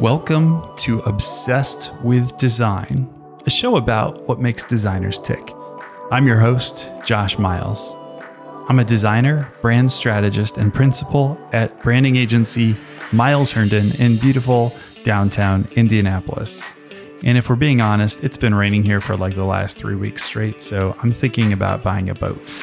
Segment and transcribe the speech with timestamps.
[0.00, 3.12] Welcome to Obsessed with Design,
[3.46, 5.52] a show about what makes designers tick.
[6.12, 7.96] I'm your host, Josh Miles.
[8.68, 12.76] I'm a designer, brand strategist, and principal at branding agency
[13.10, 16.72] Miles Herndon in beautiful downtown Indianapolis.
[17.24, 20.22] And if we're being honest, it's been raining here for like the last three weeks
[20.22, 22.54] straight, so I'm thinking about buying a boat.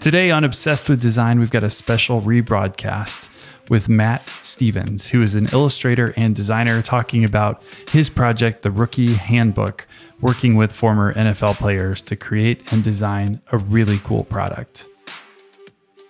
[0.00, 3.30] Today on Obsessed with Design, we've got a special rebroadcast
[3.68, 9.14] with Matt Stevens, who is an illustrator and designer, talking about his project, The Rookie
[9.14, 9.86] Handbook,
[10.20, 14.86] working with former NFL players to create and design a really cool product.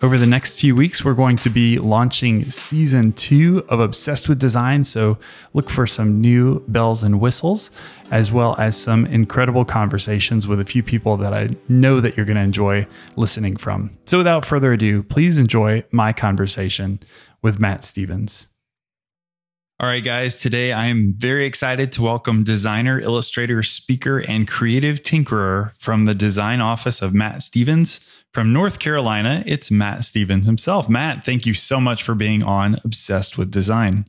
[0.04, 4.38] Over the next few weeks, we're going to be launching season two of Obsessed with
[4.38, 4.84] Design.
[4.84, 5.16] So
[5.54, 7.70] look for some new bells and whistles,
[8.10, 12.26] as well as some incredible conversations with a few people that I know that you're
[12.26, 12.86] going to enjoy
[13.16, 13.96] listening from.
[14.04, 17.00] So without further ado, please enjoy my conversation
[17.44, 18.48] with Matt Stevens.
[19.78, 25.02] All right, guys, today I am very excited to welcome designer, illustrator, speaker, and creative
[25.02, 28.08] tinkerer from the design office of Matt Stevens.
[28.32, 30.88] From North Carolina, it's Matt Stevens himself.
[30.88, 34.06] Matt, thank you so much for being on Obsessed with Design.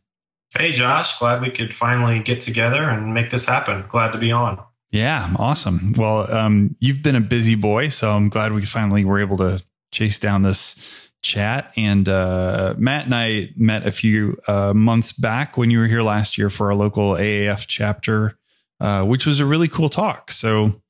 [0.58, 1.20] Hey, Josh.
[1.20, 3.84] Glad we could finally get together and make this happen.
[3.90, 4.64] Glad to be on.
[4.92, 5.94] Yeah, awesome.
[5.98, 9.62] Well, um, you've been a busy boy, so I'm glad we finally were able to
[9.92, 11.74] chase down this chat.
[11.76, 16.02] And uh, Matt and I met a few uh, months back when you were here
[16.02, 18.38] last year for our local AAF chapter,
[18.80, 20.32] uh, which was a really cool talk.
[20.32, 20.82] So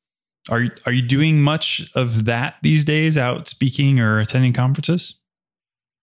[0.50, 5.19] are you, are you doing much of that these days, out speaking or attending conferences?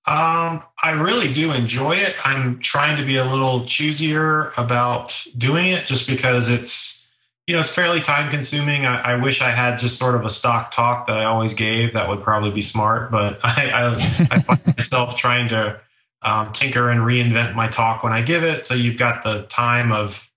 [0.05, 2.17] Um, I really do enjoy it.
[2.25, 7.02] I'm trying to be a little choosier about doing it just because it's,
[7.47, 8.87] you know, it's fairly time consuming.
[8.87, 11.93] I, I, wish I had just sort of a stock talk that I always gave.
[11.95, 13.95] That would probably be smart, but I, I,
[14.31, 15.81] I find myself trying to
[16.23, 18.65] um, tinker and reinvent my talk when I give it.
[18.65, 20.31] So you've got the time of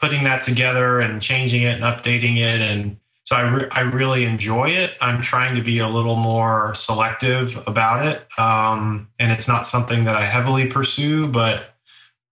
[0.00, 4.24] putting that together and changing it and updating it and so I, re- I really
[4.24, 4.92] enjoy it.
[5.00, 8.26] I'm trying to be a little more selective about it.
[8.38, 11.60] Um, and it's not something that I heavily pursue, but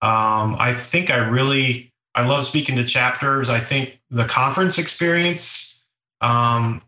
[0.03, 3.49] um, I think I really, I love speaking to chapters.
[3.49, 5.81] I think the conference experience
[6.21, 6.83] um,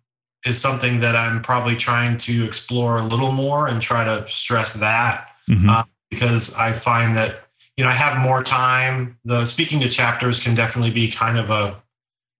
[0.44, 4.74] is something that I'm probably trying to explore a little more and try to stress
[4.74, 5.68] that mm-hmm.
[5.68, 7.36] uh, because I find that,
[7.76, 9.18] you know, I have more time.
[9.24, 11.80] The speaking to chapters can definitely be kind of a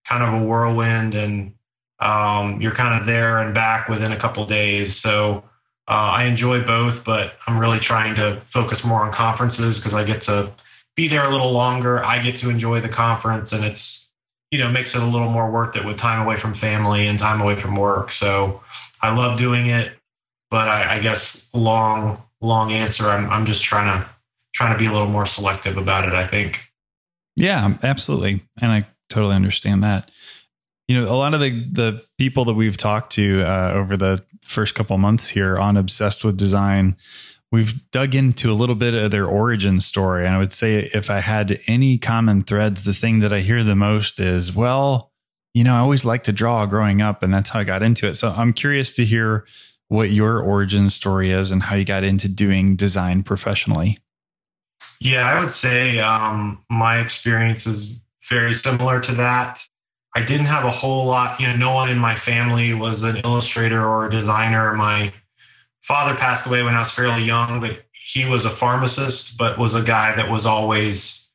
[0.05, 1.55] kind of a whirlwind and
[2.01, 4.97] um, you're kind of there and back within a couple days.
[4.97, 5.45] So
[5.89, 10.03] uh, I enjoy both, but I'm really trying to focus more on conferences because I
[10.03, 10.53] get to
[10.97, 12.05] be there a little longer.
[12.05, 14.11] I get to enjoy the conference, and it's
[14.53, 17.19] you know makes it a little more worth it with time away from family and
[17.19, 18.13] time away from work.
[18.13, 18.63] So
[19.01, 19.93] I love doing it,
[20.51, 23.07] but I, I guess long long answer.
[23.07, 24.09] I'm I'm just trying to
[24.53, 26.15] trying to be a little more selective about it.
[26.15, 26.71] I think.
[27.35, 30.11] Yeah, absolutely, and I totally understand that.
[30.87, 34.23] You know, a lot of the the people that we've talked to uh, over the
[34.43, 36.97] first couple months here on Obsessed with Design,
[37.53, 40.25] we've dug into a little bit of their origin story.
[40.25, 43.63] And I would say if I had any common threads, the thing that I hear
[43.63, 45.13] the most is, well,
[45.55, 48.09] you know, I always liked to draw growing up, and that's how I got into
[48.09, 48.15] it.
[48.15, 49.47] So I'm curious to hear
[49.89, 53.99] what your origin story is and how you got into doing design professionally.
[54.99, 59.63] Yeah, I would say um, my experience is very similar to that.
[60.15, 63.19] I didn't have a whole lot, you know, no one in my family was an
[63.19, 64.73] illustrator or a designer.
[64.75, 65.13] My
[65.83, 69.75] father passed away when I was fairly young, but he was a pharmacist, but was
[69.75, 71.31] a guy that was always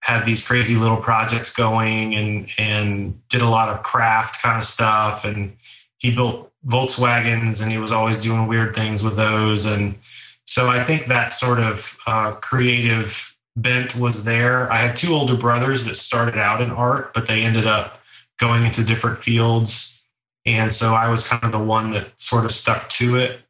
[0.00, 4.66] had these crazy little projects going and and did a lot of craft kind of
[4.66, 5.56] stuff and
[5.98, 9.96] he built Volkswagens and he was always doing weird things with those and
[10.48, 14.72] so I think that sort of uh, creative bent was there.
[14.72, 18.00] I had two older brothers that started out in art, but they ended up
[18.38, 20.02] going into different fields.
[20.46, 23.40] And so I was kind of the one that sort of stuck to it.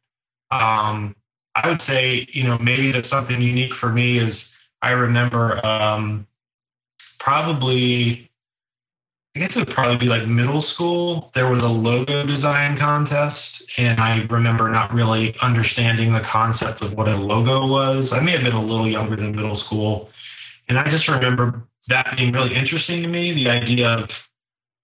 [0.51, 1.15] Um,
[1.55, 6.27] I would say, you know, maybe that's something unique for me is I remember um,
[7.19, 8.29] probably
[9.35, 11.29] I guess it would probably be like middle school.
[11.33, 16.93] There was a logo design contest, and I remember not really understanding the concept of
[16.93, 18.11] what a logo was.
[18.11, 20.09] I may have been a little younger than middle school.
[20.67, 24.28] And I just remember that being really interesting to me the idea of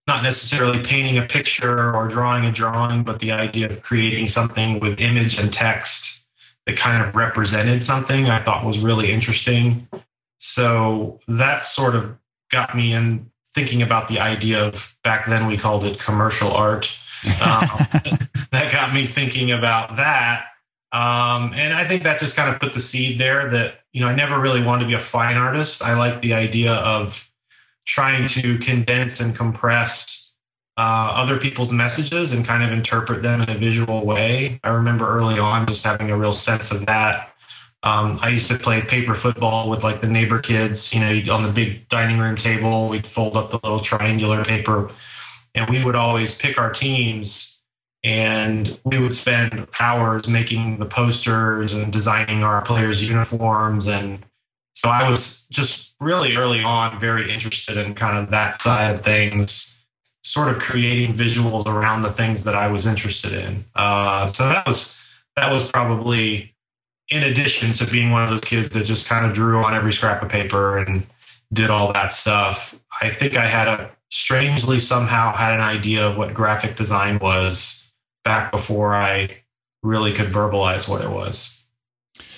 [0.07, 4.79] not necessarily painting a picture or drawing a drawing, but the idea of creating something
[4.79, 6.23] with image and text
[6.65, 9.87] that kind of represented something I thought was really interesting.
[10.39, 12.17] So that sort of
[12.51, 16.87] got me in thinking about the idea of back then we called it commercial art.
[17.25, 17.61] Um,
[18.51, 20.47] that got me thinking about that.
[20.91, 24.07] Um, and I think that just kind of put the seed there that, you know,
[24.07, 25.81] I never really wanted to be a fine artist.
[25.81, 27.29] I like the idea of
[27.85, 30.33] trying to condense and compress
[30.77, 34.59] uh, other people's messages and kind of interpret them in a visual way.
[34.63, 37.31] I remember early on just having a real sense of that.
[37.83, 41.43] Um, I used to play paper football with like the neighbor kids, you know, on
[41.43, 42.89] the big dining room table.
[42.89, 44.91] We'd fold up the little triangular paper
[45.53, 47.61] and we would always pick our teams
[48.03, 53.87] and we would spend hours making the posters and designing our players' uniforms.
[53.87, 54.23] And
[54.75, 59.03] so I was just really early on very interested in kind of that side of
[59.03, 59.77] things,
[60.23, 63.65] sort of creating visuals around the things that I was interested in.
[63.73, 65.01] Uh, so that was
[65.35, 66.55] that was probably
[67.09, 69.93] in addition to being one of those kids that just kind of drew on every
[69.93, 71.05] scrap of paper and
[71.53, 76.17] did all that stuff, I think I had a strangely somehow had an idea of
[76.17, 77.91] what graphic design was
[78.23, 79.37] back before I
[79.83, 81.64] really could verbalize what it was.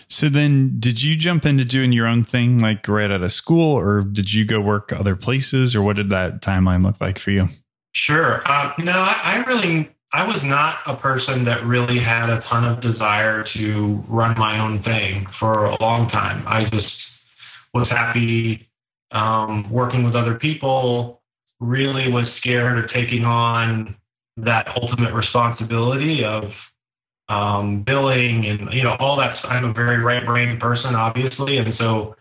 [0.09, 3.77] So then, did you jump into doing your own thing like right out of school,
[3.77, 7.31] or did you go work other places, or what did that timeline look like for
[7.31, 7.49] you?
[7.93, 8.41] Sure.
[8.45, 12.63] Uh, no, I, I really I was not a person that really had a ton
[12.63, 16.43] of desire to run my own thing for a long time.
[16.47, 17.25] I just
[17.73, 18.69] was happy
[19.11, 21.21] um, working with other people,
[21.59, 23.95] really was scared of taking on
[24.37, 26.71] that ultimate responsibility of
[27.29, 29.43] um, billing and, you know, all that.
[29.45, 31.57] I'm a very right brain person, obviously.
[31.57, 32.15] And so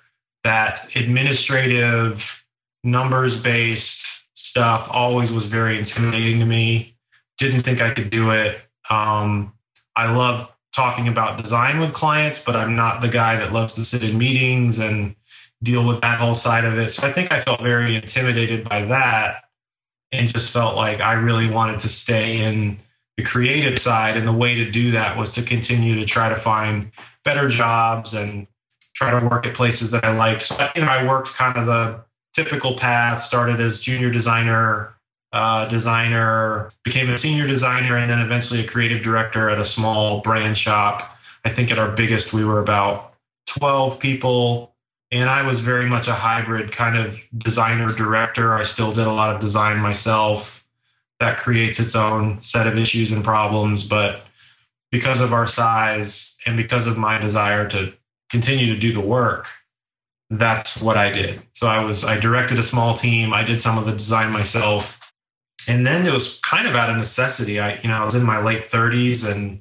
[0.44, 2.44] that administrative,
[2.84, 6.96] numbers based stuff always was very intimidating to me
[7.38, 8.60] didn't think I could do it.
[8.88, 9.52] Um,
[9.94, 13.84] I love talking about design with clients, but I'm not the guy that loves to
[13.84, 15.16] sit in meetings and
[15.62, 16.90] deal with that whole side of it.
[16.90, 19.44] So I think I felt very intimidated by that
[20.12, 22.78] and just felt like I really wanted to stay in
[23.16, 24.16] the creative side.
[24.16, 26.90] And the way to do that was to continue to try to find
[27.24, 28.46] better jobs and
[28.94, 30.42] try to work at places that I liked.
[30.42, 32.04] So, you know, I worked kind of the
[32.34, 34.96] typical path, started as junior designer
[35.32, 40.20] uh, designer, became a senior designer, and then eventually a creative director at a small
[40.20, 41.16] brand shop.
[41.44, 43.14] I think at our biggest, we were about
[43.46, 44.74] 12 people.
[45.12, 48.54] And I was very much a hybrid kind of designer director.
[48.54, 50.65] I still did a lot of design myself.
[51.20, 53.86] That creates its own set of issues and problems.
[53.86, 54.22] But
[54.90, 57.92] because of our size and because of my desire to
[58.30, 59.48] continue to do the work,
[60.28, 61.40] that's what I did.
[61.52, 63.32] So I was I directed a small team.
[63.32, 64.96] I did some of the design myself
[65.68, 67.58] and then it was kind of out of necessity.
[67.58, 69.60] I, you know, I was in my late 30s and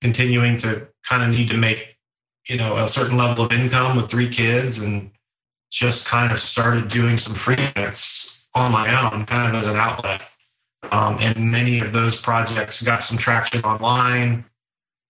[0.00, 1.96] continuing to kind of need to make,
[2.48, 5.10] you know, a certain level of income with three kids and
[5.70, 10.22] just kind of started doing some freelance on my own, kind of as an outlet.
[10.92, 14.44] Um, and many of those projects got some traction online.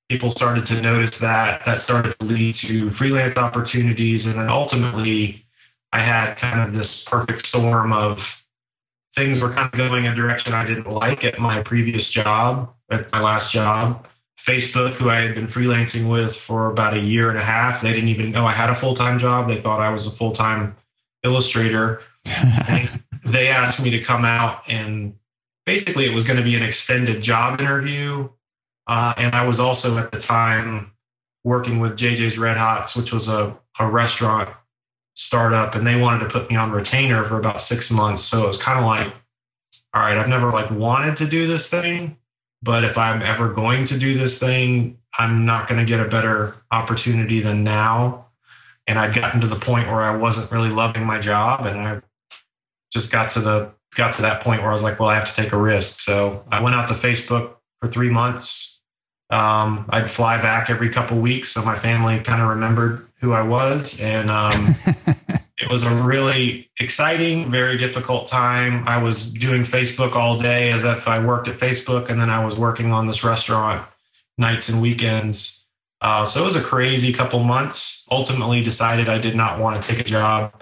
[0.09, 1.65] People started to notice that.
[1.65, 4.27] That started to lead to freelance opportunities.
[4.27, 5.45] And then ultimately,
[5.93, 8.45] I had kind of this perfect storm of
[9.15, 12.73] things were kind of going in a direction I didn't like at my previous job,
[12.91, 14.07] at my last job.
[14.39, 17.93] Facebook, who I had been freelancing with for about a year and a half, they
[17.93, 19.49] didn't even know I had a full time job.
[19.49, 20.77] They thought I was a full time
[21.25, 22.03] illustrator.
[23.25, 25.15] they asked me to come out and
[25.67, 28.29] basically it was going to be an extended job interview.
[28.87, 30.93] Uh, and I was also at the time
[31.45, 34.49] working with JJ's Red Hots, which was a, a restaurant
[35.15, 38.23] startup and they wanted to put me on retainer for about six months.
[38.23, 39.13] So it was kind of like,
[39.93, 42.19] all right, I've never like wanted to do this thing,
[42.63, 46.09] but if I'm ever going to do this thing, I'm not going to get a
[46.09, 48.27] better opportunity than now.
[48.87, 52.03] And I'd gotten to the point where I wasn't really loving my job and I
[52.93, 55.29] just got to the got to that point where I was like, well, I have
[55.29, 56.01] to take a risk.
[56.01, 58.81] So I went out to Facebook for three months.
[59.31, 63.43] Um, I'd fly back every couple weeks, so my family kind of remembered who I
[63.43, 64.01] was.
[64.01, 64.77] And um,
[65.59, 68.87] it was a really exciting, very difficult time.
[68.87, 72.45] I was doing Facebook all day as if I worked at Facebook, and then I
[72.45, 73.85] was working on this restaurant
[74.39, 75.67] nights and weekends.
[76.03, 78.07] Uh, so it was a crazy couple months.
[78.11, 80.53] Ultimately, decided I did not want to take a job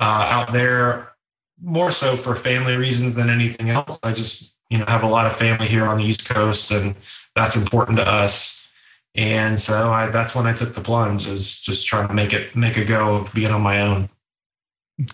[0.00, 1.12] uh, out there,
[1.60, 3.98] more so for family reasons than anything else.
[4.02, 6.94] I just, you know, have a lot of family here on the East Coast, and
[7.34, 8.70] that's important to us.
[9.14, 12.54] And so I, that's when I took the plunge is just trying to make it,
[12.54, 14.10] make a go of being on my own.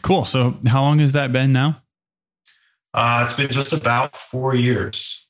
[0.02, 0.24] Cool.
[0.24, 1.82] So how long has that been now?
[2.92, 5.26] Uh, it's been just about four years.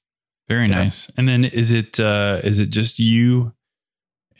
[0.48, 0.84] Very yeah.
[0.84, 1.10] nice.
[1.16, 3.52] And then is it, uh, is it just you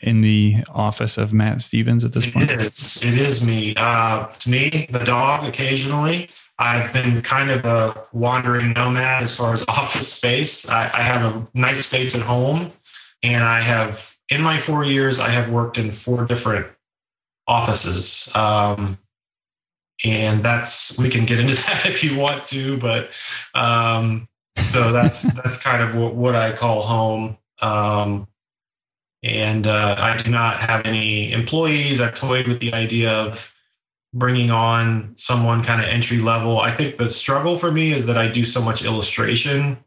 [0.03, 2.51] in the office of Matt Stevens at this point?
[2.51, 3.01] It is.
[3.01, 3.73] It is me.
[3.75, 6.29] Uh, it's me, the dog occasionally.
[6.59, 10.69] I've been kind of a wandering nomad as far as office space.
[10.69, 12.71] I, I have a nice space at home
[13.23, 16.67] and I have in my four years, I have worked in four different
[17.47, 18.29] offices.
[18.35, 18.97] Um,
[20.05, 23.11] and that's we can get into that if you want to, but
[23.53, 24.27] um,
[24.71, 27.37] so that's that's kind of what, what I call home.
[27.61, 28.27] Um,
[29.23, 32.01] and uh, I do not have any employees.
[32.01, 33.53] I've toyed with the idea of
[34.13, 36.59] bringing on someone kind of entry level.
[36.59, 39.77] I think the struggle for me is that I do so much illustration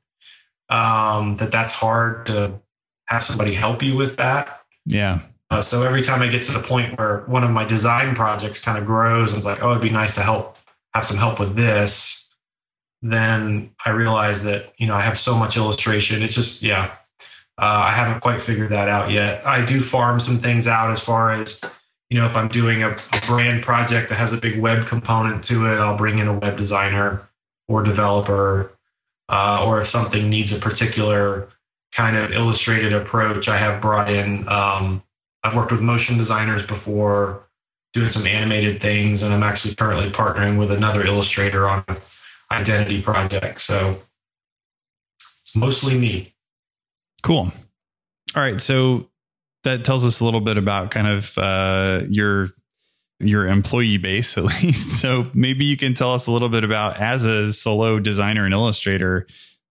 [0.69, 2.61] um, that that's hard to
[3.07, 4.63] have somebody help you with that.
[4.85, 5.21] Yeah.
[5.51, 8.65] Uh, so every time I get to the point where one of my design projects
[8.65, 10.57] kind of grows and it's like, oh, it'd be nice to help
[10.97, 12.35] have some help with this,
[13.03, 16.23] then I realize that you know I have so much illustration.
[16.23, 16.91] It's just yeah,
[17.59, 19.47] uh, I haven't quite figured that out yet.
[19.47, 21.63] I do farm some things out as far as
[22.11, 25.43] you know if I'm doing a, a brand project that has a big web component
[25.45, 27.29] to it, I'll bring in a web designer
[27.69, 28.73] or developer,
[29.29, 31.49] uh, or if something needs a particular
[31.93, 35.03] kind of illustrated approach, I have brought in um,
[35.47, 37.47] I've worked with motion designers before,
[37.93, 41.97] doing some animated things, and I'm actually currently partnering with another illustrator on an
[42.51, 43.61] identity project.
[43.61, 44.01] So
[45.21, 46.35] it's mostly me.
[47.27, 47.51] Cool.
[48.37, 48.61] All right.
[48.61, 49.11] So
[49.65, 52.51] that tells us a little bit about kind of uh, your
[53.19, 55.01] your employee base at least.
[55.01, 58.55] So maybe you can tell us a little bit about as a solo designer and
[58.55, 59.27] illustrator,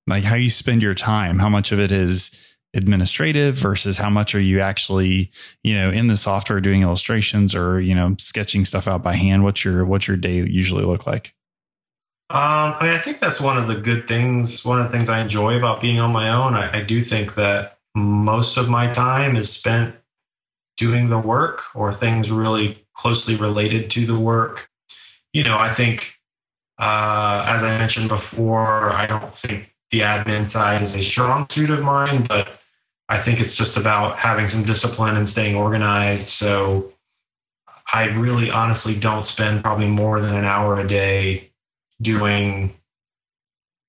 [0.06, 4.36] like how you spend your time, how much of it is administrative versus how much
[4.36, 5.32] are you actually
[5.64, 9.46] you know in the software doing illustrations or you know sketching stuff out by hand
[9.46, 11.34] what's your what's your day usually look like
[12.30, 15.10] um, i mean i think that's one of the good things one of the things
[15.10, 18.92] i enjoy about being on my own I, I do think that most of my
[18.92, 19.96] time is spent
[20.78, 24.70] doing the work or things really closely related to the work
[25.34, 26.20] you know i think
[26.78, 31.70] uh, as i mentioned before i don't think the admin side is a strong suit
[31.70, 32.60] of mine but
[33.08, 36.28] I think it's just about having some discipline and staying organized.
[36.28, 36.94] So
[37.94, 41.52] I really honestly don't spend probably more than an hour a day
[42.02, 42.74] doing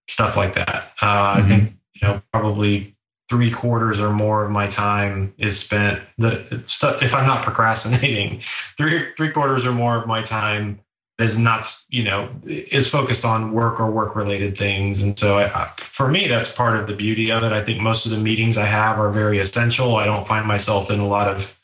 [0.09, 0.93] stuff like that.
[1.01, 1.45] Uh, mm-hmm.
[1.45, 2.97] I think, you know, probably
[3.29, 8.41] three quarters or more of my time is spent the stuff if I'm not procrastinating,
[8.77, 10.81] three three quarters or more of my time
[11.19, 15.71] is not you know is focused on work or work related things and so I,
[15.79, 18.59] for me that's part of the beauty of it i think most of the meetings
[18.59, 21.59] i have are very essential i don't find myself in a lot of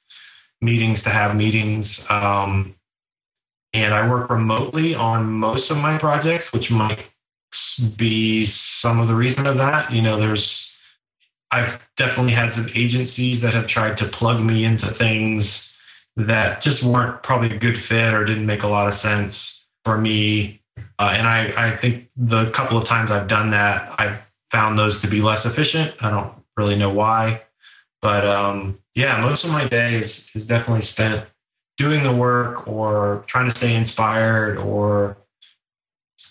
[0.62, 2.74] meetings to have meetings um,
[3.72, 7.10] and i work remotely on most of my projects which might
[7.96, 10.76] be some of the reason of that you know there's
[11.50, 15.72] i've definitely had some agencies that have tried to plug me into things
[16.16, 19.98] that just weren't probably a good fit or didn't make a lot of sense for
[19.98, 20.62] me.
[20.98, 25.00] Uh, and I, I think the couple of times I've done that, I've found those
[25.00, 25.94] to be less efficient.
[26.00, 27.42] I don't really know why.
[28.00, 31.24] But um, yeah, most of my day is, is definitely spent
[31.82, 35.16] doing the work or trying to stay inspired or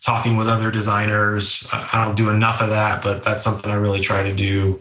[0.03, 1.67] talking with other designers.
[1.71, 4.79] I don't do enough of that, but that's something I really try to do.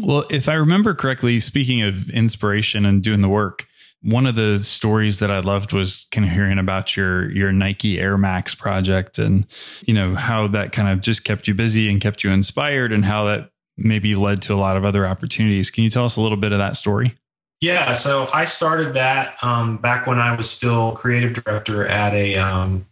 [0.00, 3.66] Well, if I remember correctly, speaking of inspiration and doing the work,
[4.00, 8.00] one of the stories that I loved was kind of hearing about your your Nike
[8.00, 9.46] Air Max project and
[9.86, 13.04] you know how that kind of just kept you busy and kept you inspired and
[13.04, 15.70] how that maybe led to a lot of other opportunities.
[15.70, 17.14] Can you tell us a little bit of that story?
[17.62, 22.34] Yeah, so I started that um, back when I was still creative director at a
[22.34, 22.86] um,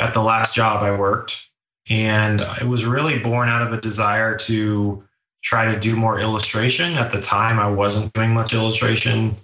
[0.00, 1.50] at the last job I worked,
[1.90, 5.04] and it was really born out of a desire to
[5.42, 6.94] try to do more illustration.
[6.94, 9.36] At the time, I wasn't doing much illustration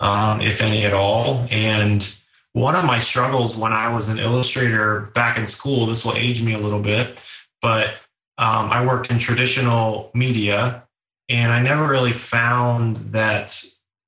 [0.00, 1.46] um, if any at all.
[1.48, 2.04] And
[2.52, 6.42] one of my struggles when I was an illustrator back in school, this will age
[6.42, 7.16] me a little bit,
[7.62, 7.90] but
[8.38, 10.82] um, I worked in traditional media
[11.28, 13.62] and I never really found that,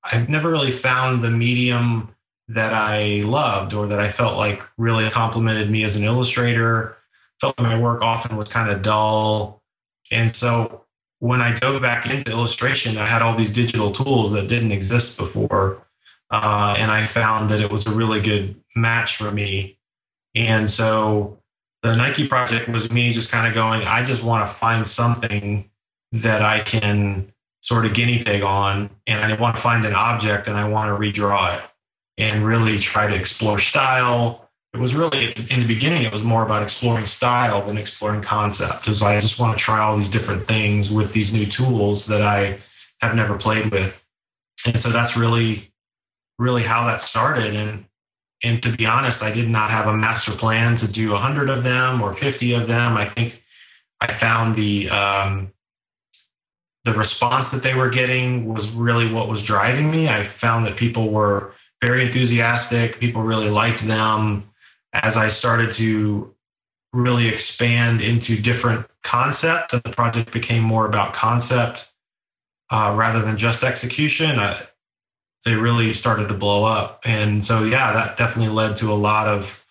[0.04, 2.14] I've never really found the medium
[2.48, 6.96] that I loved or that I felt like really complimented me as an illustrator.
[7.40, 9.62] Felt like my work often was kind of dull.
[10.10, 10.84] And so
[11.20, 15.18] when I dove back into illustration, I had all these digital tools that didn't exist
[15.18, 15.86] before.
[16.30, 19.78] Uh, and I found that it was a really good match for me.
[20.34, 21.38] And so
[21.82, 25.70] the Nike project was me just kind of going, I just want to find something
[26.12, 27.32] that I can
[27.62, 28.90] sort of guinea pig on.
[29.06, 31.64] And I want to find an object and I want to redraw it
[32.18, 34.42] and really try to explore style,
[34.74, 38.80] it was really in the beginning it was more about exploring style than exploring concept
[38.80, 42.22] because i just want to try all these different things with these new tools that
[42.22, 42.58] i
[43.00, 44.04] have never played with
[44.66, 45.70] and so that's really
[46.38, 47.84] really how that started and
[48.42, 51.62] and to be honest i did not have a master plan to do 100 of
[51.64, 53.44] them or 50 of them i think
[54.00, 55.52] i found the um,
[56.84, 60.08] the response that they were getting was really what was driving me.
[60.08, 64.50] I found that people were very enthusiastic, people really liked them.
[64.92, 66.34] As I started to
[66.92, 71.92] really expand into different concept, and the project became more about concept
[72.70, 74.60] uh, rather than just execution, I,
[75.44, 77.00] they really started to blow up.
[77.04, 79.64] And so, yeah, that definitely led to a lot of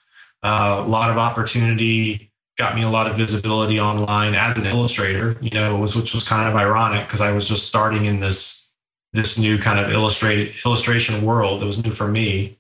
[0.44, 2.31] uh, a lot of opportunity
[2.62, 6.28] got me a lot of visibility online as an illustrator, you know, was, which was
[6.28, 8.72] kind of ironic because I was just starting in this
[9.14, 11.64] this new kind of illustrated illustration world.
[11.64, 12.60] It was new for me.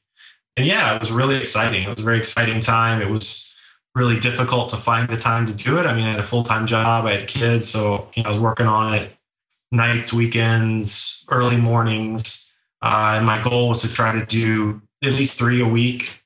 [0.58, 1.84] And yeah, it was really exciting.
[1.84, 3.02] It was a very exciting time.
[3.02, 3.54] It was
[3.96, 5.86] really difficult to find the time to do it.
[5.86, 8.42] I mean, I had a full-time job, I had kids, so you know, I was
[8.42, 9.16] working on it
[9.72, 12.52] nights, weekends, early mornings.
[12.82, 16.21] Uh, and my goal was to try to do at least three a week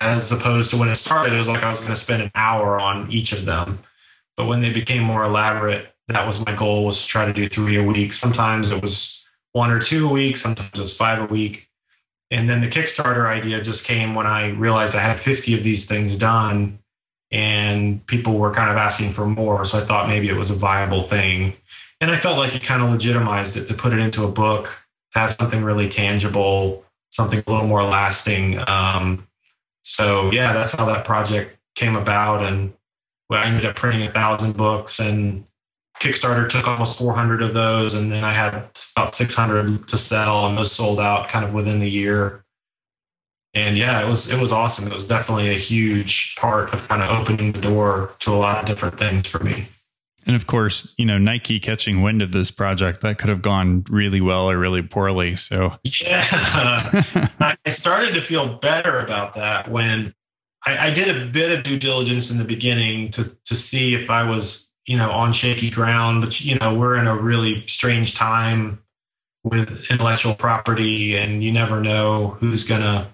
[0.00, 2.30] as opposed to when it started, it was like I was going to spend an
[2.34, 3.80] hour on each of them.
[4.36, 7.48] But when they became more elaborate, that was my goal was to try to do
[7.48, 8.12] three a week.
[8.12, 11.68] Sometimes it was one or two a week, sometimes it was five a week.
[12.30, 15.86] And then the Kickstarter idea just came when I realized I had 50 of these
[15.86, 16.78] things done
[17.30, 19.64] and people were kind of asking for more.
[19.64, 21.54] So I thought maybe it was a viable thing.
[22.00, 24.84] And I felt like it kind of legitimized it to put it into a book,
[25.12, 28.58] to have something really tangible, something a little more lasting.
[28.66, 29.26] Um,
[29.82, 32.44] so yeah, that's how that project came about.
[32.44, 32.72] And
[33.30, 35.44] I ended up printing a thousand books and
[36.00, 37.94] Kickstarter took almost 400 of those.
[37.94, 41.80] And then I had about 600 to sell and those sold out kind of within
[41.80, 42.44] the year.
[43.54, 44.86] And yeah, it was, it was awesome.
[44.86, 48.58] It was definitely a huge part of kind of opening the door to a lot
[48.58, 49.66] of different things for me.
[50.26, 53.84] And of course, you know, Nike catching wind of this project, that could have gone
[53.90, 55.34] really well or really poorly.
[55.34, 56.28] So, yeah,
[57.40, 60.14] I started to feel better about that when
[60.64, 64.10] I, I, did a bit of due diligence in the beginning to, to see if
[64.10, 66.22] I was, you know, on shaky ground.
[66.22, 68.82] But, you know, we're in a really strange time
[69.44, 73.08] with intellectual property and you never know who's going to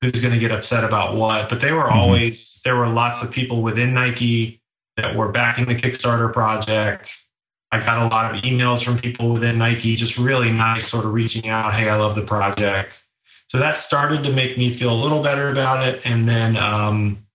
[0.00, 1.98] who's going to get upset about what but they were mm-hmm.
[1.98, 4.57] always there were lots of people within nike
[4.98, 7.24] that were backing the Kickstarter project.
[7.70, 11.12] I got a lot of emails from people within Nike, just really nice, sort of
[11.12, 13.04] reaching out, hey, I love the project.
[13.48, 16.02] So that started to make me feel a little better about it.
[16.04, 17.26] And then um,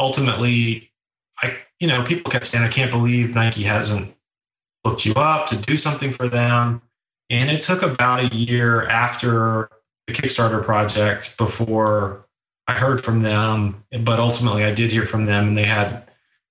[0.00, 0.90] ultimately,
[1.40, 4.12] I, you know, people kept saying, I can't believe Nike hasn't
[4.84, 6.82] looked you up to do something for them.
[7.30, 9.70] And it took about a year after
[10.06, 12.26] the Kickstarter project before
[12.66, 13.84] I heard from them.
[14.00, 16.07] But ultimately, I did hear from them, and they had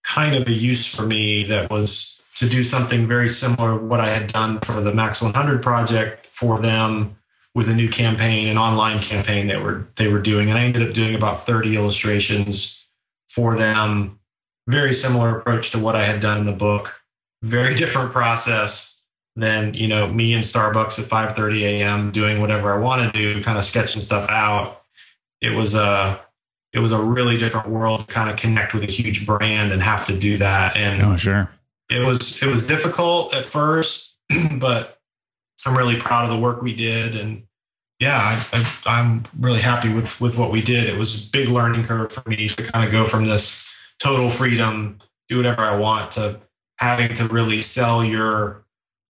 [0.08, 4.00] kind of a use for me that was to do something very similar to what
[4.00, 7.17] I had done for the Max 100 project for them
[7.54, 10.88] with a new campaign, an online campaign that were they were doing, and I ended
[10.88, 12.86] up doing about 30 illustrations
[13.28, 14.20] for them.
[14.67, 17.02] Very similar approach to what I had done in the book.
[17.41, 19.04] Very different process
[19.36, 22.12] than you know me in Starbucks at 5:30 a.m.
[22.12, 24.84] doing whatever I want to do, kind of sketching stuff out.
[25.41, 26.22] It was a
[26.73, 29.82] it was a really different world to kind of connect with a huge brand and
[29.82, 30.75] have to do that.
[30.75, 31.49] And oh, sure.
[31.89, 34.17] It was it was difficult at first,
[34.53, 34.99] but
[35.65, 37.15] I'm really proud of the work we did.
[37.15, 37.43] And
[37.99, 38.39] yeah,
[38.86, 40.86] I, am really happy with with what we did.
[40.86, 43.67] It was a big learning curve for me to kind of go from this
[43.99, 44.99] total freedom,
[45.30, 46.41] do whatever I want, to
[46.77, 48.65] having to really sell your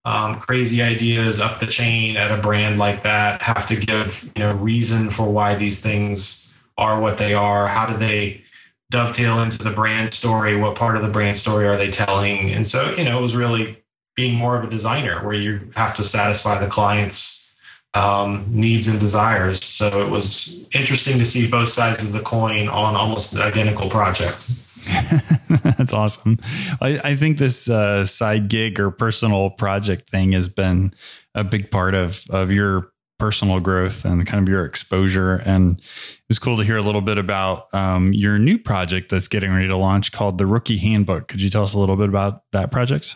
[0.05, 3.41] um, crazy ideas up the chain at a brand like that.
[3.41, 6.46] Have to give you know reason for why these things
[6.77, 7.67] are what they are?
[7.67, 8.43] How do they
[8.89, 10.55] dovetail into the brand story?
[10.55, 12.51] What part of the brand story are they telling?
[12.51, 13.83] And so, you know, it was really
[14.15, 17.53] being more of a designer where you have to satisfy the client's
[17.93, 19.63] um, needs and desires.
[19.63, 24.63] So it was interesting to see both sides of the coin on almost identical projects.
[25.49, 26.37] That's awesome.
[26.81, 30.93] I, I think this uh, side gig or personal project thing has been
[31.35, 35.37] a big part of of your personal growth and kind of your exposure.
[35.45, 39.27] And it was cool to hear a little bit about um, your new project that's
[39.27, 41.27] getting ready to launch called the Rookie Handbook.
[41.27, 43.15] Could you tell us a little bit about that project?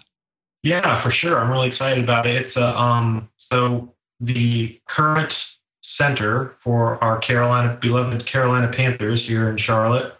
[0.64, 1.40] Yeah, for sure.
[1.40, 2.36] I'm really excited about it.
[2.36, 9.58] It's a, um, so the current center for our Carolina beloved Carolina Panthers here in
[9.58, 10.16] Charlotte.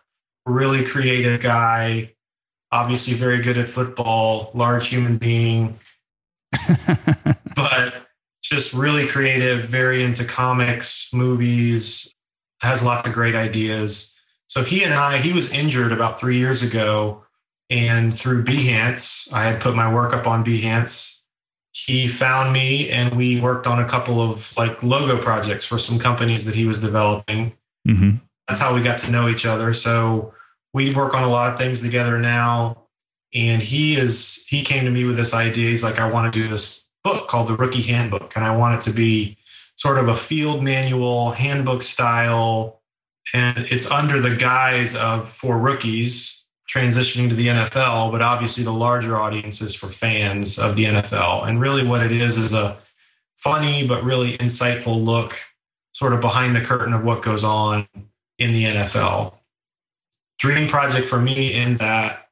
[0.48, 2.13] Really creative guy,
[2.72, 5.80] obviously very good at football, large human being.
[7.56, 8.00] but
[8.51, 12.13] just really creative, very into comics, movies,
[12.59, 14.19] has lots of great ideas.
[14.47, 17.23] So he and I, he was injured about three years ago.
[17.69, 21.21] And through Behance, I had put my work up on Behance.
[21.71, 25.97] He found me and we worked on a couple of like logo projects for some
[25.97, 27.53] companies that he was developing.
[27.87, 28.17] Mm-hmm.
[28.49, 29.73] That's how we got to know each other.
[29.73, 30.33] So
[30.73, 32.83] we work on a lot of things together now.
[33.33, 35.69] and he is he came to me with this idea.
[35.69, 38.75] He's like, I want to do this book called the Rookie Handbook, and I want
[38.75, 39.37] it to be
[39.75, 42.81] sort of a field manual handbook style,
[43.33, 48.71] and it's under the guise of for rookies transitioning to the NFL, but obviously the
[48.71, 51.47] larger audience is for fans of the NFL.
[51.47, 52.77] And really, what it is is a
[53.35, 55.37] funny but really insightful look,
[55.93, 57.87] sort of behind the curtain of what goes on
[58.39, 59.33] in the NFL.
[60.39, 62.29] Dream project for me in that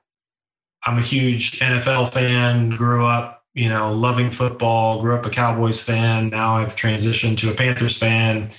[0.85, 5.81] I'm a huge NFL fan, grew up, you know, loving football, grew up a Cowboys
[5.81, 6.29] fan.
[6.29, 8.51] Now I've transitioned to a Panthers fan.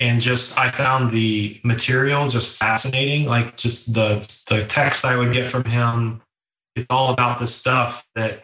[0.00, 3.26] And just I found the material just fascinating.
[3.26, 6.22] Like just the the text I would get from him.
[6.74, 8.42] It's all about the stuff that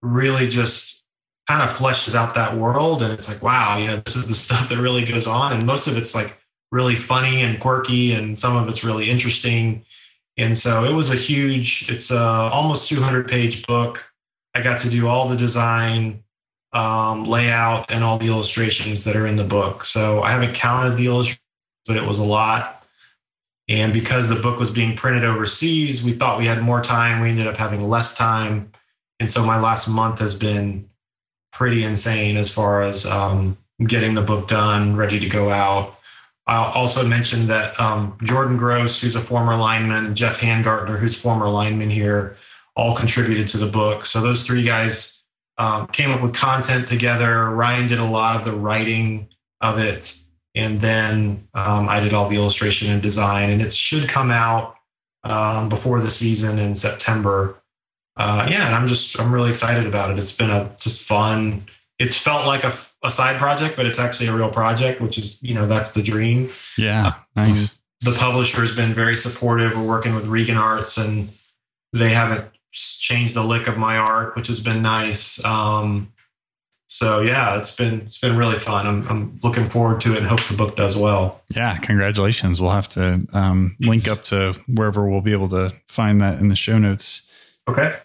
[0.00, 1.02] really just
[1.48, 3.02] kind of fleshes out that world.
[3.02, 5.52] And it's like, wow, you know, this is the stuff that really goes on.
[5.52, 6.38] And most of it's like
[6.70, 9.84] really funny and quirky, and some of it's really interesting.
[10.36, 14.12] And so it was a huge, it's a almost 200 page book.
[14.54, 16.22] I got to do all the design,
[16.72, 19.84] um, layout, and all the illustrations that are in the book.
[19.84, 21.42] So I haven't counted the illustrations,
[21.86, 22.84] but it was a lot.
[23.68, 27.20] And because the book was being printed overseas, we thought we had more time.
[27.20, 28.72] We ended up having less time.
[29.20, 30.88] And so my last month has been
[31.52, 35.98] pretty insane as far as um, getting the book done, ready to go out.
[36.46, 41.48] I'll also mention that um, Jordan Gross, who's a former lineman, Jeff Hangartner, who's former
[41.48, 42.36] lineman here,
[42.78, 44.06] all contributed to the book.
[44.06, 45.24] So those three guys
[45.58, 47.50] um, came up with content together.
[47.50, 49.28] Ryan did a lot of the writing
[49.60, 50.16] of it,
[50.54, 53.50] and then um, I did all the illustration and design.
[53.50, 54.76] And it should come out
[55.24, 57.60] um, before the season in September.
[58.16, 60.18] Uh, yeah, and I'm just I'm really excited about it.
[60.18, 61.66] It's been a just fun.
[61.98, 65.42] It's felt like a a side project, but it's actually a real project, which is,
[65.42, 66.50] you know, that's the dream.
[66.76, 67.14] Yeah.
[67.36, 67.78] Nice.
[68.00, 69.76] The publisher has been very supportive.
[69.76, 71.28] We're working with Regan Arts and
[71.92, 72.46] they haven't
[72.78, 75.42] changed the lick of my art, which has been nice.
[75.44, 76.12] Um,
[76.88, 78.86] so yeah, it's been it's been really fun.
[78.86, 81.42] I'm I'm looking forward to it and hope the book does well.
[81.54, 82.60] Yeah, congratulations.
[82.60, 86.48] We'll have to um, link up to wherever we'll be able to find that in
[86.48, 87.28] the show notes.
[87.68, 87.96] Okay.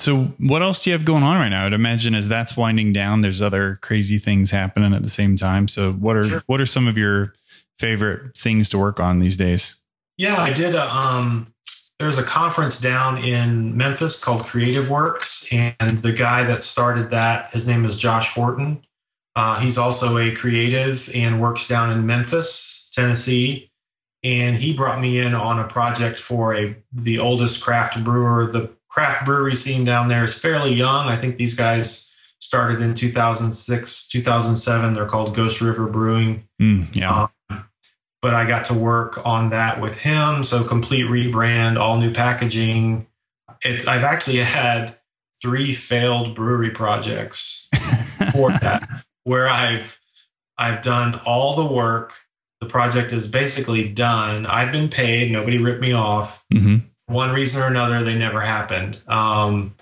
[0.00, 1.64] So, what else do you have going on right now?
[1.64, 5.66] I'd imagine as that's winding down, there's other crazy things happening at the same time.
[5.66, 6.42] So, what are sure.
[6.46, 7.32] what are some of your
[7.78, 9.80] favorite things to work on these days?
[10.18, 10.74] Yeah, I did.
[10.74, 11.54] A, um,
[12.04, 17.50] there's a conference down in Memphis called Creative Works, and the guy that started that,
[17.54, 18.84] his name is Josh Horton.
[19.34, 23.70] Uh, he's also a creative and works down in Memphis, Tennessee.
[24.22, 28.70] And he brought me in on a project for a the oldest craft brewer, the
[28.90, 31.06] craft brewery scene down there is fairly young.
[31.06, 34.92] I think these guys started in 2006, 2007.
[34.92, 36.46] They're called Ghost River Brewing.
[36.60, 37.22] Mm, yeah.
[37.22, 37.30] Um,
[38.24, 40.44] but I got to work on that with him.
[40.44, 43.06] So complete rebrand, all new packaging.
[43.62, 44.96] It, I've actually had
[45.42, 47.68] three failed brewery projects
[48.32, 50.00] for that, where I've
[50.56, 52.14] I've done all the work.
[52.62, 54.46] The project is basically done.
[54.46, 55.30] I've been paid.
[55.30, 56.42] Nobody ripped me off.
[56.50, 59.00] Mm-hmm one reason or another, they never happened.
[59.06, 59.74] Um,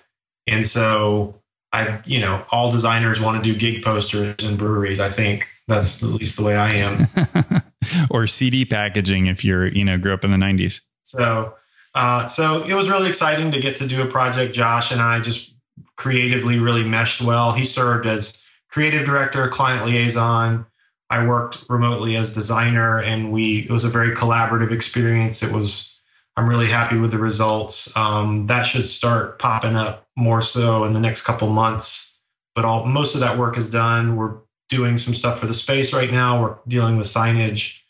[0.46, 1.40] and so
[1.72, 4.98] I've, you know, all designers want to do gig posters in breweries.
[4.98, 7.62] I think that's at least the way I am.
[8.10, 10.80] or CD packaging if you're, you know, grew up in the 90s.
[11.02, 11.54] So,
[11.94, 14.54] uh, so it was really exciting to get to do a project.
[14.54, 15.54] Josh and I just
[15.96, 17.52] creatively really meshed well.
[17.52, 20.66] He served as creative director, client liaison.
[21.10, 25.42] I worked remotely as designer, and we it was a very collaborative experience.
[25.42, 26.00] It was
[26.36, 27.94] I'm really happy with the results.
[27.96, 32.20] Um, that should start popping up more so in the next couple months.
[32.54, 34.16] But all most of that work is done.
[34.16, 34.38] We're
[34.70, 36.42] doing some stuff for the space right now.
[36.42, 37.81] We're dealing with signage,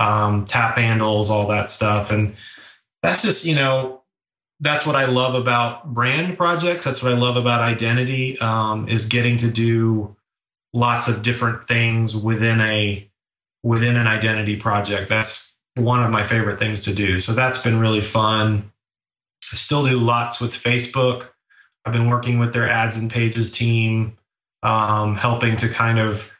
[0.00, 2.34] um, tap handles, all that stuff, and
[3.02, 4.02] that's just you know
[4.60, 6.84] that's what I love about brand projects.
[6.84, 10.16] That's what I love about identity um, is getting to do
[10.72, 13.08] lots of different things within a
[13.62, 15.08] within an identity project.
[15.08, 17.18] That's one of my favorite things to do.
[17.18, 18.72] So that's been really fun.
[19.52, 21.30] I still do lots with Facebook.
[21.84, 24.16] I've been working with their ads and pages team,
[24.62, 26.30] um, helping to kind of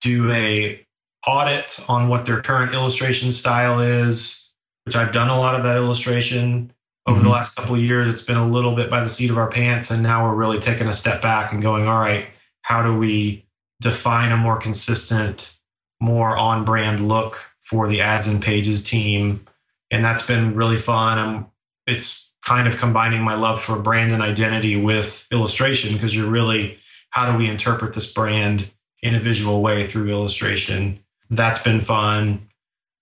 [0.00, 0.86] do a
[1.26, 4.50] audit on what their current illustration style is,
[4.84, 6.72] which I've done a lot of that illustration
[7.06, 7.26] over mm-hmm.
[7.26, 8.08] the last couple of years.
[8.08, 10.58] It's been a little bit by the seat of our pants, and now we're really
[10.58, 12.26] taking a step back and going, all right,
[12.62, 13.44] how do we
[13.82, 15.58] define a more consistent,
[16.00, 19.46] more on brand look for the ads and pages team.
[19.90, 21.18] And that's been really fun.
[21.18, 21.46] I'm,
[21.86, 26.78] it's kind of combining my love for brand and identity with illustration because you're really,
[27.10, 28.70] how do we interpret this brand
[29.02, 31.01] in a visual way through illustration?
[31.32, 32.48] That's been fun.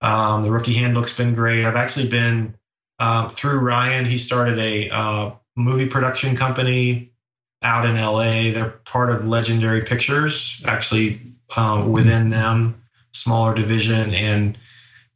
[0.01, 1.65] Um, the rookie handbook's been great.
[1.65, 2.55] I've actually been
[3.01, 4.05] uh, through Ryan.
[4.05, 7.13] He started a uh, movie production company
[7.61, 8.53] out in LA.
[8.53, 11.21] They're part of Legendary Pictures, actually
[11.57, 12.81] uh, within them,
[13.13, 14.57] smaller division, and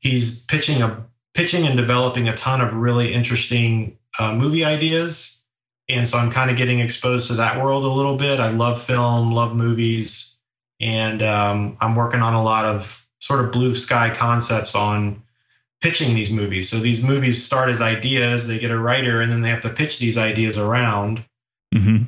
[0.01, 5.45] he's pitching a pitching and developing a ton of really interesting uh, movie ideas.
[5.89, 8.41] And so I'm kind of getting exposed to that world a little bit.
[8.41, 10.37] I love film, love movies,
[10.81, 15.23] and um, I'm working on a lot of sort of blue sky concepts on
[15.81, 16.69] pitching these movies.
[16.69, 19.71] So these movies start as ideas, they get a writer, and then they have to
[19.71, 21.25] pitch these ideas around.
[21.75, 22.05] Mm-hmm.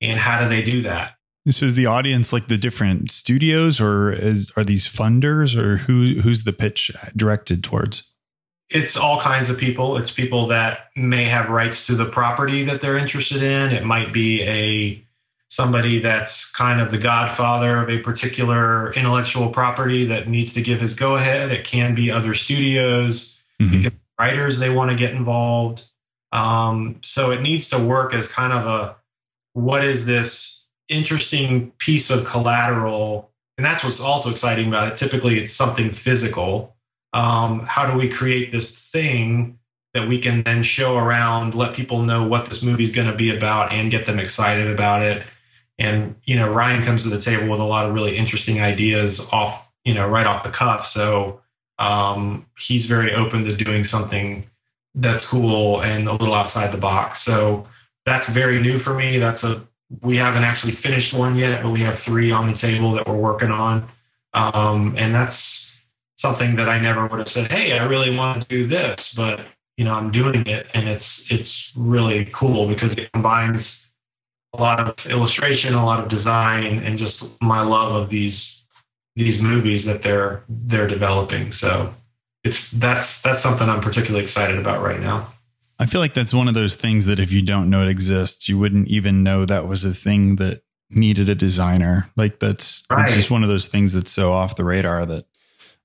[0.00, 1.16] And how do they do that?
[1.50, 6.20] So is the audience like the different studios, or is are these funders, or who
[6.20, 8.04] who's the pitch directed towards?
[8.70, 9.96] It's all kinds of people.
[9.96, 13.72] It's people that may have rights to the property that they're interested in.
[13.72, 15.04] It might be a
[15.52, 20.80] somebody that's kind of the godfather of a particular intellectual property that needs to give
[20.80, 21.52] his go ahead.
[21.52, 23.88] It can be other studios, mm-hmm.
[24.18, 25.84] writers they want to get involved.
[26.32, 28.96] Um, so it needs to work as kind of a
[29.52, 33.30] what is this interesting piece of collateral?
[33.58, 34.96] And that's what's also exciting about it.
[34.96, 36.74] Typically, it's something physical.
[37.12, 39.58] Um, how do we create this thing
[39.92, 43.14] that we can then show around, let people know what this movie is going to
[43.14, 45.22] be about, and get them excited about it?
[45.78, 49.28] And, you know, Ryan comes to the table with a lot of really interesting ideas
[49.32, 50.86] off, you know, right off the cuff.
[50.86, 51.40] So
[51.78, 54.48] um, he's very open to doing something
[54.94, 57.22] that's cool and a little outside the box.
[57.22, 57.66] So
[58.04, 59.18] that's very new for me.
[59.18, 59.66] That's a,
[60.00, 63.16] we haven't actually finished one yet, but we have three on the table that we're
[63.16, 63.86] working on.
[64.34, 65.80] Um, and that's
[66.16, 69.40] something that I never would have said, Hey, I really want to do this, but
[69.76, 73.91] you know, I'm doing it and it's, it's really cool because it combines
[74.60, 78.66] lot of illustration, a lot of design, and just my love of these
[79.14, 81.52] these movies that they're they're developing.
[81.52, 81.92] So
[82.44, 85.28] it's that's that's something I'm particularly excited about right now.
[85.78, 88.48] I feel like that's one of those things that if you don't know it exists,
[88.48, 92.10] you wouldn't even know that was a thing that needed a designer.
[92.16, 93.12] Like that's, right.
[93.12, 95.24] just one of those things that's so off the radar that.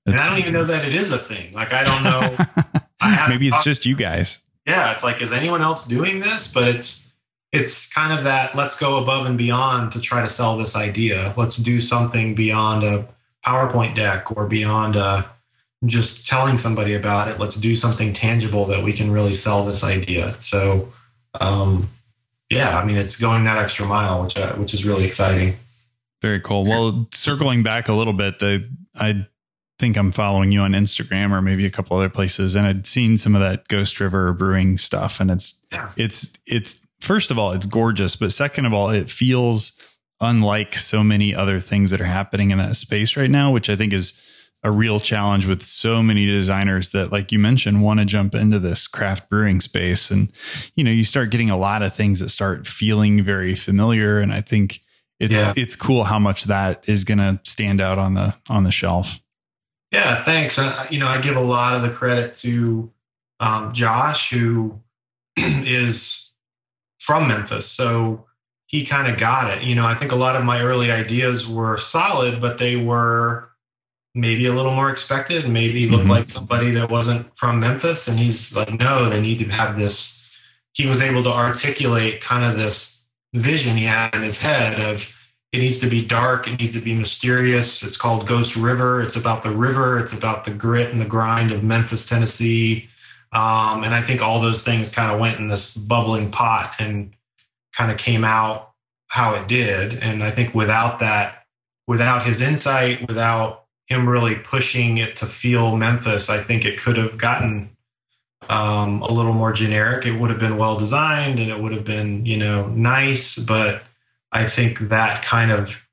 [0.06, 1.52] And I don't even know that it is a thing.
[1.54, 3.28] Like I don't know.
[3.30, 4.40] Maybe it's just you guys.
[4.66, 6.54] Yeah, it's like is anyone else doing this?
[6.54, 7.07] But it's
[7.52, 11.34] it's kind of that let's go above and beyond to try to sell this idea.
[11.38, 13.08] Let's do something beyond a
[13.46, 15.24] PowerPoint deck or beyond a, uh,
[15.86, 17.40] just telling somebody about it.
[17.40, 20.36] Let's do something tangible that we can really sell this idea.
[20.40, 20.92] So,
[21.40, 21.90] um,
[22.50, 25.56] yeah, I mean, it's going that extra mile, which uh, which is really exciting.
[26.22, 26.64] Very cool.
[26.64, 29.28] Well, circling back a little bit, the I
[29.78, 33.18] think I'm following you on Instagram or maybe a couple other places, and I'd seen
[33.18, 35.90] some of that Ghost River Brewing stuff, and it's yeah.
[35.98, 39.74] it's it's first of all, it's gorgeous, but second of all, it feels
[40.20, 43.76] unlike so many other things that are happening in that space right now, which I
[43.76, 44.24] think is
[44.64, 48.60] a real challenge with so many designers that like you mentioned want to jump into
[48.60, 50.10] this craft brewing space.
[50.10, 50.32] And
[50.76, 54.34] you know you start getting a lot of things that start feeling very familiar and
[54.34, 54.82] i think
[55.20, 55.54] it's yeah.
[55.56, 59.20] it's cool how much that is going to stand out on the on the shelf.
[59.92, 60.58] Yeah thanks.
[60.92, 62.92] You know i give a lot of the credit to
[63.40, 64.80] um, josh who
[65.38, 66.27] is
[67.08, 67.66] from Memphis.
[67.66, 68.26] So
[68.66, 69.64] he kind of got it.
[69.64, 73.50] You know, I think a lot of my early ideas were solid, but they were
[74.14, 76.12] maybe a little more expected, maybe looked mm-hmm.
[76.12, 78.10] like somebody that wasn't from Memphis.
[78.10, 80.30] And he's like, no, they need to have this.
[80.74, 85.16] He was able to articulate kind of this vision he had in his head of
[85.54, 87.82] it needs to be dark, it needs to be mysterious.
[87.84, 89.02] It's called Ghost River.
[89.02, 92.90] It's about the river, it's about the grit and the grind of Memphis, Tennessee.
[93.32, 97.14] Um, and I think all those things kind of went in this bubbling pot and
[97.76, 98.72] kind of came out
[99.08, 99.94] how it did.
[100.02, 101.46] And I think without that,
[101.88, 106.98] without his insight, without him really pushing it to feel Memphis, I think it could
[106.98, 107.70] have gotten
[108.50, 110.06] um, a little more generic.
[110.06, 113.38] It would have been well designed and it would have been, you know, nice.
[113.38, 113.84] But
[114.32, 115.86] I think that kind of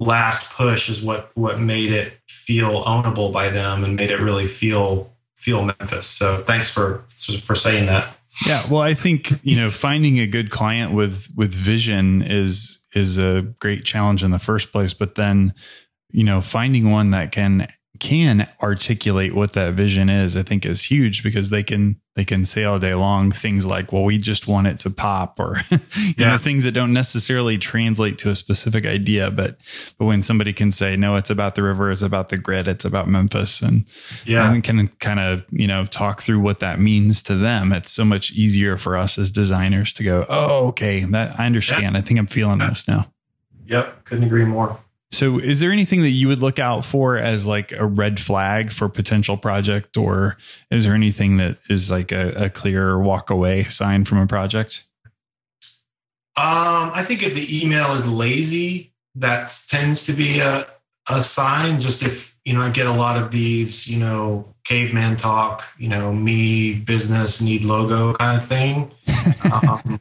[0.00, 4.46] last push is what what made it feel ownable by them and made it really
[4.46, 6.06] feel feel Memphis.
[6.06, 7.04] So thanks for
[7.44, 8.16] for saying that.
[8.46, 13.18] Yeah, well, I think you know finding a good client with with vision is is
[13.18, 15.54] a great challenge in the first place, but then
[16.10, 20.82] you know finding one that can can articulate what that vision is, I think is
[20.82, 24.48] huge because they can they can say all day long things like, "Well, we just
[24.48, 25.78] want it to pop," or you
[26.16, 26.30] yeah.
[26.30, 29.30] know things that don't necessarily translate to a specific idea.
[29.30, 29.58] But
[29.98, 32.84] but when somebody can say, "No, it's about the river, it's about the grid, it's
[32.84, 33.86] about Memphis," and
[34.24, 37.92] yeah, and can kind of you know talk through what that means to them, it's
[37.92, 41.92] so much easier for us as designers to go, "Oh, okay, that I understand.
[41.92, 41.98] Yeah.
[41.98, 43.12] I think I'm feeling this now."
[43.66, 44.80] Yep, couldn't agree more.
[45.10, 48.70] So, is there anything that you would look out for as like a red flag
[48.70, 50.36] for potential project, or
[50.70, 54.84] is there anything that is like a, a clear walk away sign from a project?
[56.36, 60.68] Um, I think if the email is lazy, that tends to be a,
[61.08, 61.80] a sign.
[61.80, 65.88] Just if, you know, I get a lot of these, you know, caveman talk, you
[65.88, 68.92] know, me, business, need logo kind of thing.
[69.52, 69.98] um,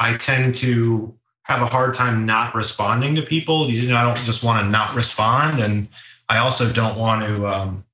[0.00, 1.14] I tend to
[1.46, 3.70] have a hard time not responding to people.
[3.70, 5.60] You know, I don't just want to not respond.
[5.60, 5.86] And
[6.28, 7.84] I also don't want to, um,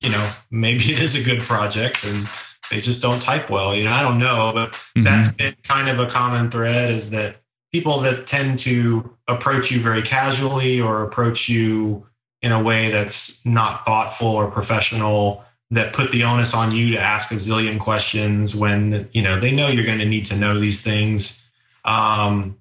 [0.00, 2.26] you know, maybe it is a good project and
[2.70, 3.76] they just don't type well.
[3.76, 5.04] You know, I don't know, but mm-hmm.
[5.04, 7.36] that's been kind of a common thread is that
[7.72, 12.06] people that tend to approach you very casually or approach you
[12.42, 17.00] in a way that's not thoughtful or professional that put the onus on you to
[17.00, 20.58] ask a zillion questions when you know they know you're going to need to know
[20.58, 21.44] these things
[21.84, 22.56] um,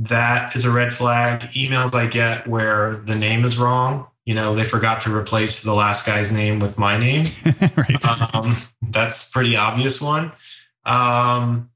[0.00, 1.40] that is a red flag.
[1.52, 5.74] Emails i get where the name is wrong you know they forgot to replace the
[5.74, 7.26] last guy's name with my name.
[7.76, 8.34] Right.
[8.34, 10.32] um, that's pretty obvious one.
[10.84, 11.70] Um,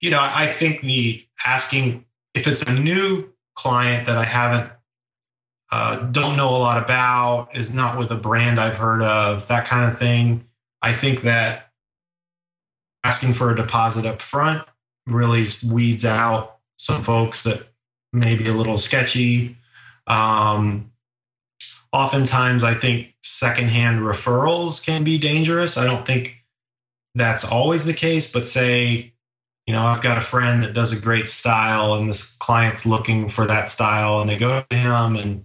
[0.00, 4.70] you know i think the asking if it's a new client that i haven't
[5.70, 9.66] uh, don't know a lot about is not with a brand i've heard of that
[9.66, 10.46] kind of thing
[10.82, 11.70] i think that
[13.04, 14.66] asking for a deposit up front
[15.06, 17.68] really weeds out some folks that
[18.12, 19.58] may be a little sketchy
[20.08, 20.90] um,
[21.92, 25.76] oftentimes I think secondhand referrals can be dangerous.
[25.76, 26.42] I don't think
[27.14, 29.12] that's always the case, but say,
[29.66, 33.28] you know, I've got a friend that does a great style and this client's looking
[33.28, 35.44] for that style and they go to him and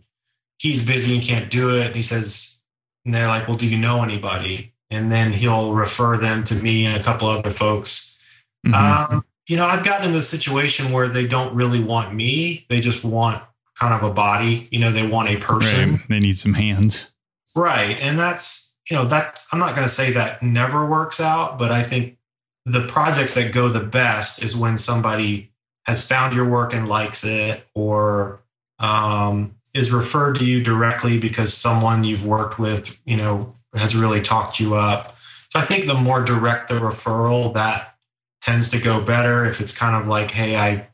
[0.58, 1.88] he's busy and can't do it.
[1.88, 2.60] And he says,
[3.06, 4.74] and they're like, well, do you know anybody?
[4.89, 8.17] And then he'll refer them to me and a couple other folks.
[8.65, 9.13] Mm-hmm.
[9.15, 12.65] Um, you know, I've gotten in the situation where they don't really want me.
[12.69, 13.43] They just want
[13.77, 14.67] kind of a body.
[14.71, 15.91] You know, they want a person.
[15.91, 15.99] Right.
[16.10, 17.13] They need some hands.
[17.56, 17.97] Right.
[17.99, 21.71] And that's, you know, that's, I'm not going to say that never works out, but
[21.71, 22.17] I think
[22.65, 25.51] the projects that go the best is when somebody
[25.86, 28.41] has found your work and likes it or
[28.79, 34.21] um, is referred to you directly because someone you've worked with, you know, has really
[34.21, 35.17] talked you up.
[35.49, 37.92] So I think the more direct the referral, that
[38.43, 39.45] tends to go better.
[39.45, 40.88] If it's kind of like, hey, I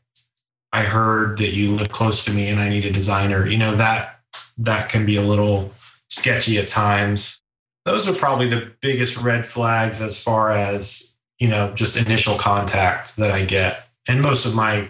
[0.72, 3.46] I heard that you live close to me and I need a designer.
[3.46, 4.20] You know, that
[4.58, 5.72] that can be a little
[6.08, 7.42] sketchy at times.
[7.84, 13.16] Those are probably the biggest red flags as far as, you know, just initial contact
[13.16, 13.84] that I get.
[14.06, 14.88] And most of my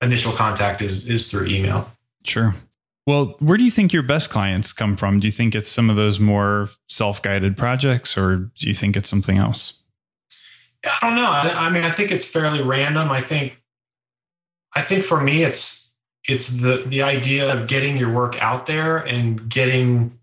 [0.00, 1.90] initial contact is is through email.
[2.24, 2.54] Sure.
[3.06, 5.20] Well, where do you think your best clients come from?
[5.20, 9.08] Do you think it's some of those more self-guided projects or do you think it's
[9.08, 9.79] something else?
[10.84, 11.30] I don't know.
[11.30, 13.10] I, I mean, I think it's fairly random.
[13.10, 13.60] I think
[14.74, 15.94] I think for me, it's
[16.28, 20.18] it's the the idea of getting your work out there and getting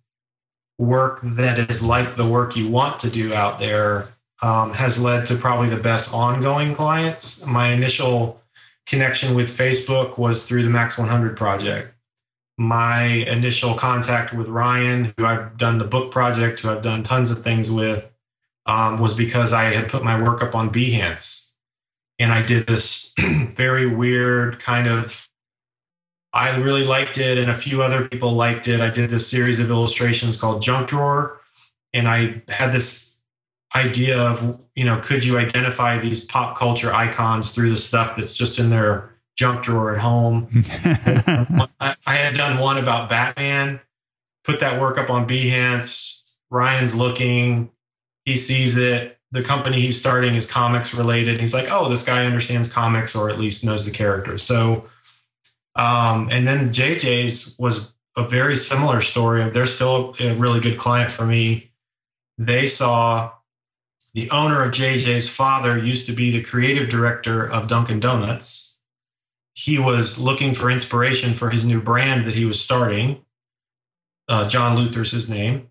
[0.77, 4.07] work that is like the work you want to do out there
[4.41, 7.45] um, has led to probably the best ongoing clients.
[7.45, 8.41] My initial
[8.85, 11.93] connection with Facebook was through the Max 100 project.
[12.59, 17.29] My initial contact with Ryan, who I've done the book project, who I've done tons
[17.29, 18.11] of things with,
[18.67, 21.47] um, was because I had put my work up on Behance
[22.19, 25.27] and I did this very weird kind of.
[26.33, 28.81] I really liked it, and a few other people liked it.
[28.81, 31.41] I did this series of illustrations called Junk Drawer,
[31.93, 33.19] and I had this
[33.75, 38.35] idea of, you know, could you identify these pop culture icons through the stuff that's
[38.35, 40.47] just in their junk drawer at home?
[41.79, 43.79] I, I had done one about Batman,
[44.43, 46.35] put that work up on Behance.
[46.49, 47.71] Ryan's looking,
[48.27, 51.39] he sees it, the company he's starting is comics related.
[51.39, 54.43] He's like, oh, this guy understands comics or at least knows the characters.
[54.43, 54.89] So,
[55.77, 59.49] um, and then JJ's was a very similar story.
[59.49, 61.71] They're still a really good client for me.
[62.37, 63.31] They saw
[64.13, 68.75] the owner of JJ's father used to be the creative director of Dunkin' Donuts.
[69.53, 73.23] He was looking for inspiration for his new brand that he was starting.
[74.27, 75.69] Uh, John Luther's his name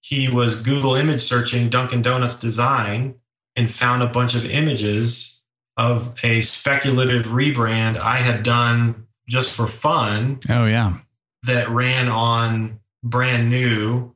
[0.00, 3.14] he was Google image searching Dunkin' Donuts design
[3.56, 5.42] and found a bunch of images
[5.76, 10.40] of a speculative rebrand I had done just for fun.
[10.48, 10.98] Oh, yeah.
[11.44, 14.14] That ran on brand new,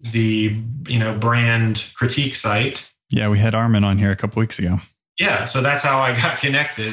[0.00, 0.56] the
[0.86, 2.90] you know brand critique site.
[3.10, 4.80] Yeah, we had Armin on here a couple weeks ago.
[5.18, 6.92] Yeah, so that's how I got connected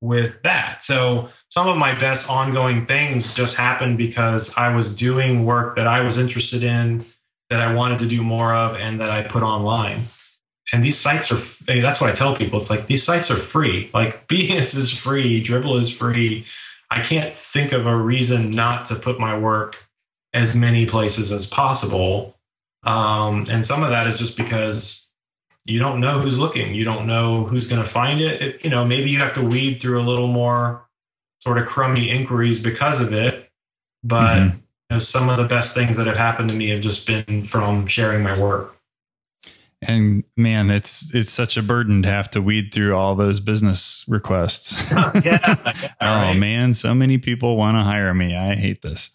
[0.00, 0.82] with that.
[0.82, 5.86] So some of my best ongoing things just happened because I was doing work that
[5.86, 7.04] I was interested in
[7.52, 10.02] that I wanted to do more of and that I put online.
[10.72, 12.58] And these sites are, that's what I tell people.
[12.58, 13.90] It's like these sites are free.
[13.92, 16.46] Like Behance is free, Dribbble is free.
[16.90, 19.86] I can't think of a reason not to put my work
[20.32, 22.36] as many places as possible.
[22.84, 25.10] Um, and some of that is just because
[25.66, 26.74] you don't know who's looking.
[26.74, 28.40] You don't know who's going to find it.
[28.40, 28.64] it.
[28.64, 30.86] You know, maybe you have to weed through a little more
[31.40, 33.50] sort of crummy inquiries because of it.
[34.02, 34.58] But mm-hmm.
[34.92, 37.86] Know, some of the best things that have happened to me have just been from
[37.86, 38.76] sharing my work.
[39.84, 44.04] And man, it's it's such a burden to have to weed through all those business
[44.06, 44.72] requests.
[44.92, 46.34] yeah, yeah, oh right.
[46.34, 48.36] man, so many people want to hire me.
[48.36, 49.10] I hate this.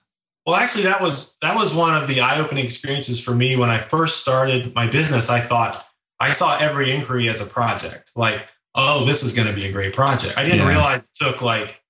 [0.46, 3.82] Well, actually, that was that was one of the eye-opening experiences for me when I
[3.82, 5.30] first started my business.
[5.30, 5.86] I thought
[6.20, 8.12] I saw every inquiry as a project.
[8.16, 10.38] Like, oh, this is going to be a great project.
[10.38, 10.70] I didn't yeah.
[10.70, 11.82] realize it took like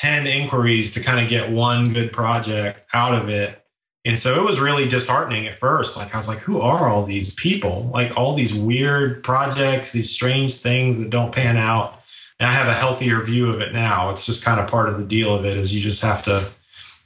[0.00, 3.58] ten inquiries to kind of get one good project out of it.
[4.04, 5.96] And so it was really disheartening at first.
[5.96, 7.88] Like I was like, who are all these people?
[7.92, 12.00] Like all these weird projects, these strange things that don't pan out.
[12.40, 14.10] And I have a healthier view of it now.
[14.10, 16.48] It's just kind of part of the deal of it is you just have to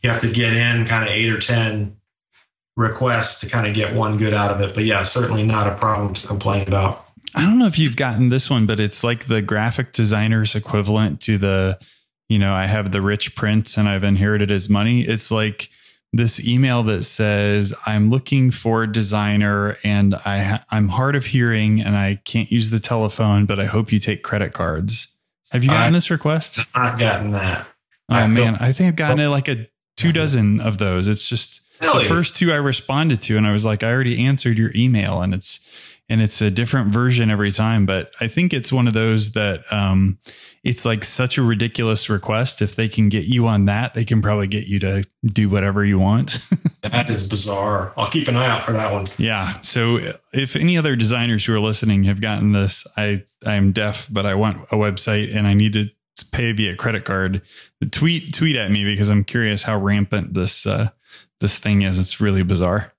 [0.02, 1.96] you have to get in kind of eight or ten
[2.76, 4.74] requests to kind of get one good out of it.
[4.74, 7.04] But yeah, certainly not a problem to complain about.
[7.34, 11.20] I don't know if you've gotten this one, but it's like the graphic designer's equivalent
[11.22, 11.78] to the,
[12.28, 15.02] you know, I have the rich prince and I've inherited his money.
[15.02, 15.70] It's like
[16.12, 21.26] this email that says, I'm looking for a designer and I ha- I'm hard of
[21.26, 25.08] hearing and I can't use the telephone, but I hope you take credit cards.
[25.52, 26.58] Have you gotten I, this request?
[26.74, 27.66] I've gotten that.
[28.08, 31.08] Oh I man, I think I've gotten it like a two dozen of those.
[31.08, 32.04] It's just really?
[32.04, 35.22] the first two I responded to and I was like, I already answered your email
[35.22, 35.60] and it's
[36.08, 37.86] and it's a different version every time.
[37.86, 40.18] But I think it's one of those that um,
[40.66, 42.60] it's like such a ridiculous request.
[42.60, 45.84] If they can get you on that, they can probably get you to do whatever
[45.84, 46.38] you want.
[46.82, 47.92] that is bizarre.
[47.96, 49.06] I'll keep an eye out for that one.
[49.16, 49.60] Yeah.
[49.60, 50.00] So
[50.32, 54.34] if any other designers who are listening have gotten this, I I'm deaf, but I
[54.34, 55.88] want a website and I need to
[56.32, 57.42] pay via credit card.
[57.92, 60.88] Tweet tweet at me because I'm curious how rampant this uh,
[61.38, 61.96] this thing is.
[61.96, 62.92] It's really bizarre.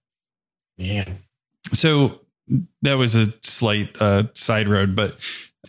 [0.78, 1.18] Man.
[1.74, 2.22] So
[2.84, 5.18] that was a slight uh, side road, but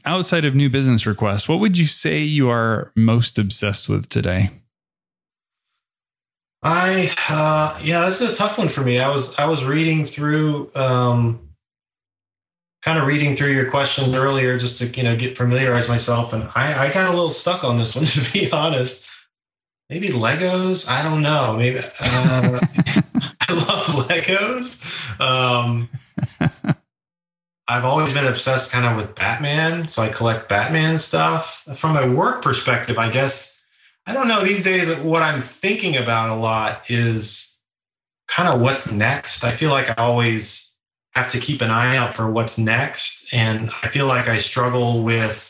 [0.08, 4.50] outside of new business requests, what would you say you are most obsessed with today?
[6.62, 8.98] I uh, yeah, this is a tough one for me.
[8.98, 11.48] I was I was reading through um,
[12.82, 16.48] kind of reading through your questions earlier just to you know get familiarize myself, and
[16.54, 19.08] I, I got a little stuck on this one to be honest.
[19.88, 20.88] Maybe Legos.
[20.88, 21.56] I don't know.
[21.56, 25.20] Maybe uh, I love Legos.
[25.20, 25.88] Um,
[27.68, 31.66] I've always been obsessed kind of with Batman, so I collect Batman stuff.
[31.74, 33.62] From a work perspective, I guess
[34.06, 34.96] I don't know these days.
[35.00, 37.58] What I'm thinking about a lot is
[38.26, 39.44] kind of what's next.
[39.44, 40.76] I feel like I always
[41.14, 45.02] have to keep an eye out for what's next, and I feel like I struggle
[45.02, 45.44] with.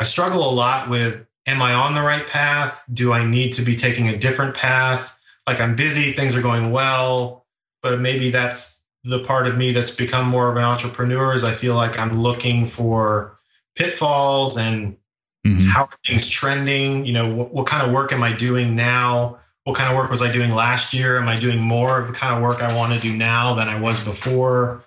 [0.00, 2.84] I struggle a lot with am I on the right path?
[2.90, 5.18] Do I need to be taking a different path?
[5.46, 7.44] Like I'm busy, things are going well,
[7.82, 8.75] but maybe that's
[9.06, 12.22] the part of me that's become more of an entrepreneur is I feel like I'm
[12.22, 13.36] looking for
[13.76, 14.96] pitfalls and
[15.46, 15.68] mm-hmm.
[15.68, 17.06] how are things trending?
[17.06, 19.38] You know, what, what kind of work am I doing now?
[19.64, 21.18] What kind of work was I doing last year?
[21.18, 23.68] Am I doing more of the kind of work I want to do now than
[23.68, 24.84] I was before?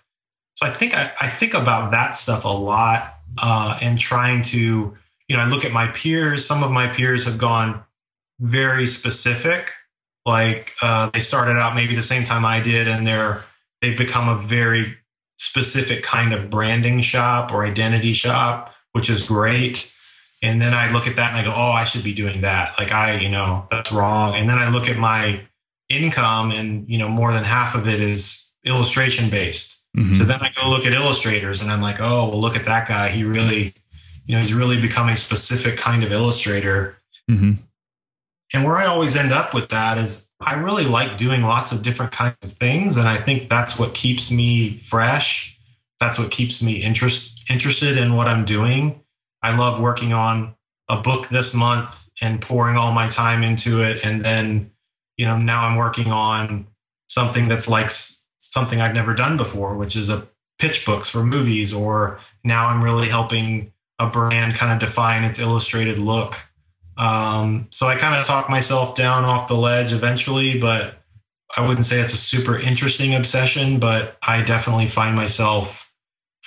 [0.55, 4.97] So I think I, I think about that stuff a lot uh, and trying to
[5.30, 7.84] you know, I look at my peers, some of my peers have gone
[8.39, 9.72] very specific.
[10.26, 13.43] Like uh, they started out maybe the same time I did, and they're
[13.82, 14.97] they've become a very
[15.38, 19.91] specific kind of branding shop or identity shop, which is great.
[20.41, 22.77] And then I look at that and I go, oh, I should be doing that.
[22.77, 24.36] Like I, you know, that's wrong.
[24.36, 25.41] And then I look at my
[25.89, 29.84] income, and you know, more than half of it is illustration based.
[29.97, 30.19] Mm-hmm.
[30.19, 32.88] So then I go look at illustrators, and I'm like, oh, well, look at that
[32.88, 33.09] guy.
[33.09, 33.73] He really
[34.30, 36.99] you know, he's really become a specific kind of illustrator.
[37.32, 37.53] Mm-hmm.
[38.53, 41.81] And where I always end up with that is I really like doing lots of
[41.81, 42.97] different kinds of things.
[42.97, 45.57] And I think that's what keeps me fresh.
[45.99, 49.01] That's what keeps me interest, interested in what I'm doing.
[49.41, 50.55] I love working on
[50.87, 54.03] a book this month and pouring all my time into it.
[54.03, 54.71] And then,
[55.17, 56.67] you know, now I'm working on
[57.07, 57.91] something that's like
[58.37, 60.27] something I've never done before, which is a
[60.57, 65.39] pitch books for movies, or now I'm really helping a brand kind of define its
[65.39, 66.35] illustrated look.
[66.99, 70.95] Um, so I kind of talk myself down off the ledge eventually, but
[71.55, 75.91] I wouldn't say it's a super interesting obsession, but I definitely find myself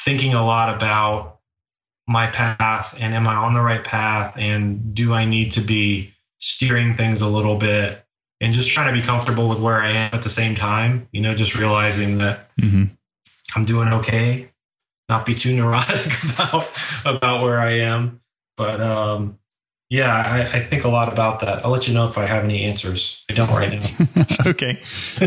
[0.05, 1.39] thinking a lot about
[2.07, 6.13] my path and am I on the right path and do I need to be
[6.39, 8.05] steering things a little bit
[8.41, 11.21] and just trying to be comfortable with where I am at the same time, you
[11.21, 12.85] know, just realizing that mm-hmm.
[13.57, 14.53] I'm doing okay
[15.09, 16.73] not be too neurotic about
[17.05, 18.21] about where I am.
[18.57, 19.39] But um,
[19.93, 21.65] yeah, I, I, think a lot about that.
[21.65, 23.25] I'll let you know if I have any answers.
[23.31, 24.25] I don't right now.
[24.47, 24.81] okay.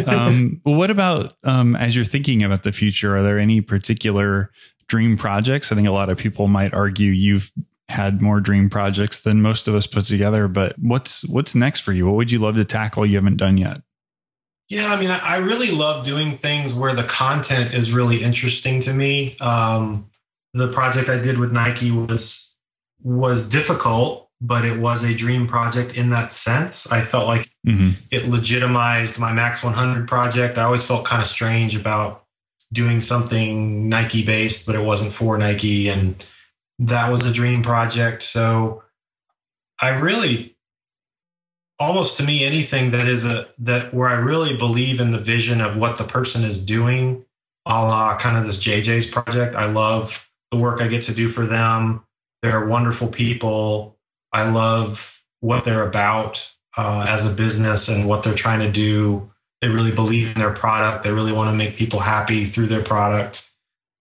[0.08, 3.16] Um, what about um, as you're thinking about the future?
[3.16, 4.52] Are there any particular
[4.88, 5.72] dream projects.
[5.72, 7.52] I think a lot of people might argue you've
[7.90, 10.48] had more dream projects than most of us put together.
[10.48, 12.06] But what's what's next for you?
[12.06, 13.82] What would you love to tackle you haven't done yet?
[14.68, 18.94] Yeah, I mean, I really love doing things where the content is really interesting to
[18.94, 19.38] me.
[19.38, 20.10] Um,
[20.56, 22.58] the project I did with Nike was
[23.04, 26.92] was difficult, but it was a dream project in that sense.
[26.92, 27.92] I felt like mm-hmm.
[28.12, 30.58] it legitimized my Max 100 project.
[30.58, 32.24] I always felt kind of strange about
[32.72, 36.24] doing something Nike based, but it wasn't for Nike, and
[36.80, 38.22] that was a dream project.
[38.24, 38.84] So
[39.82, 40.56] I really
[41.80, 45.60] almost to me anything that is a that where I really believe in the vision
[45.60, 47.26] of what the person is doing,
[47.66, 49.56] a la kind of this JJ's project.
[49.56, 52.04] I love the work I get to do for them.
[52.42, 53.95] They're wonderful people.
[54.36, 59.32] I love what they're about uh, as a business and what they're trying to do.
[59.62, 61.06] They really believe in their product.
[61.06, 63.50] They really want to make people happy through their product.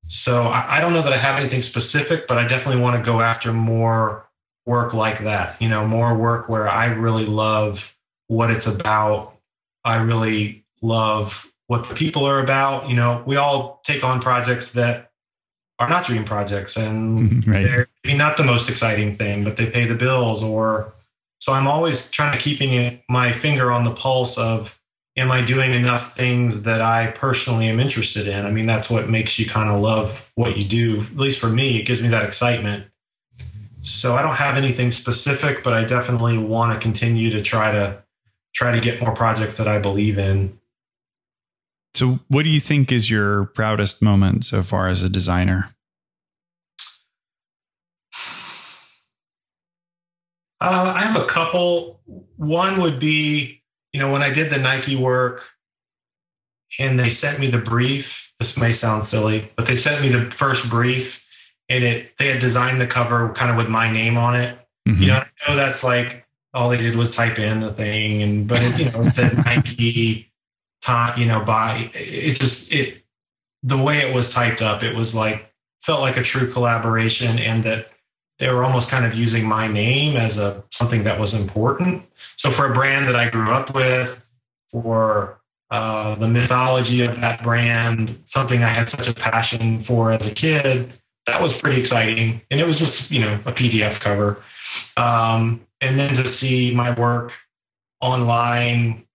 [0.08, 3.08] So I, I don't know that I have anything specific, but I definitely want to
[3.08, 4.28] go after more
[4.66, 9.36] work like that, you know, more work where I really love what it's about.
[9.84, 12.88] I really love what the people are about.
[12.88, 15.12] You know, we all take on projects that
[15.78, 17.86] are not dream projects and right.
[18.04, 20.92] they're not the most exciting thing, but they pay the bills or
[21.38, 24.80] so I'm always trying to keeping my finger on the pulse of
[25.16, 28.46] am I doing enough things that I personally am interested in?
[28.46, 31.02] I mean, that's what makes you kind of love what you do.
[31.02, 32.86] At least for me, it gives me that excitement
[33.84, 38.02] so I don't have anything specific, but I definitely want to continue to try to
[38.54, 40.58] try to get more projects that I believe in.
[41.94, 45.70] So, what do you think is your proudest moment so far as a designer?
[50.60, 52.00] Uh, I have a couple.
[52.36, 55.50] One would be, you know, when I did the Nike work
[56.78, 58.32] and they sent me the brief.
[58.40, 61.24] This may sound silly, but they sent me the first brief
[61.68, 64.58] and it they had designed the cover kind of with my name on it.
[64.88, 65.02] Mm-hmm.
[65.02, 68.48] You know, I know that's like all they did was type in the thing, and
[68.48, 70.32] but it, you know, it said Nike,
[70.84, 73.02] time, you know, by it just it
[73.62, 77.64] the way it was typed up, it was like felt like a true collaboration, and
[77.64, 77.88] that
[78.38, 82.02] they were almost kind of using my name as a something that was important.
[82.36, 84.26] So for a brand that I grew up with,
[84.70, 90.26] for uh, the mythology of that brand, something I had such a passion for as
[90.26, 90.92] a kid
[91.26, 92.42] that was pretty exciting.
[92.50, 94.42] And it was just, you know, a PDF cover.
[94.96, 97.32] Um, and then to see my work
[98.00, 99.06] online,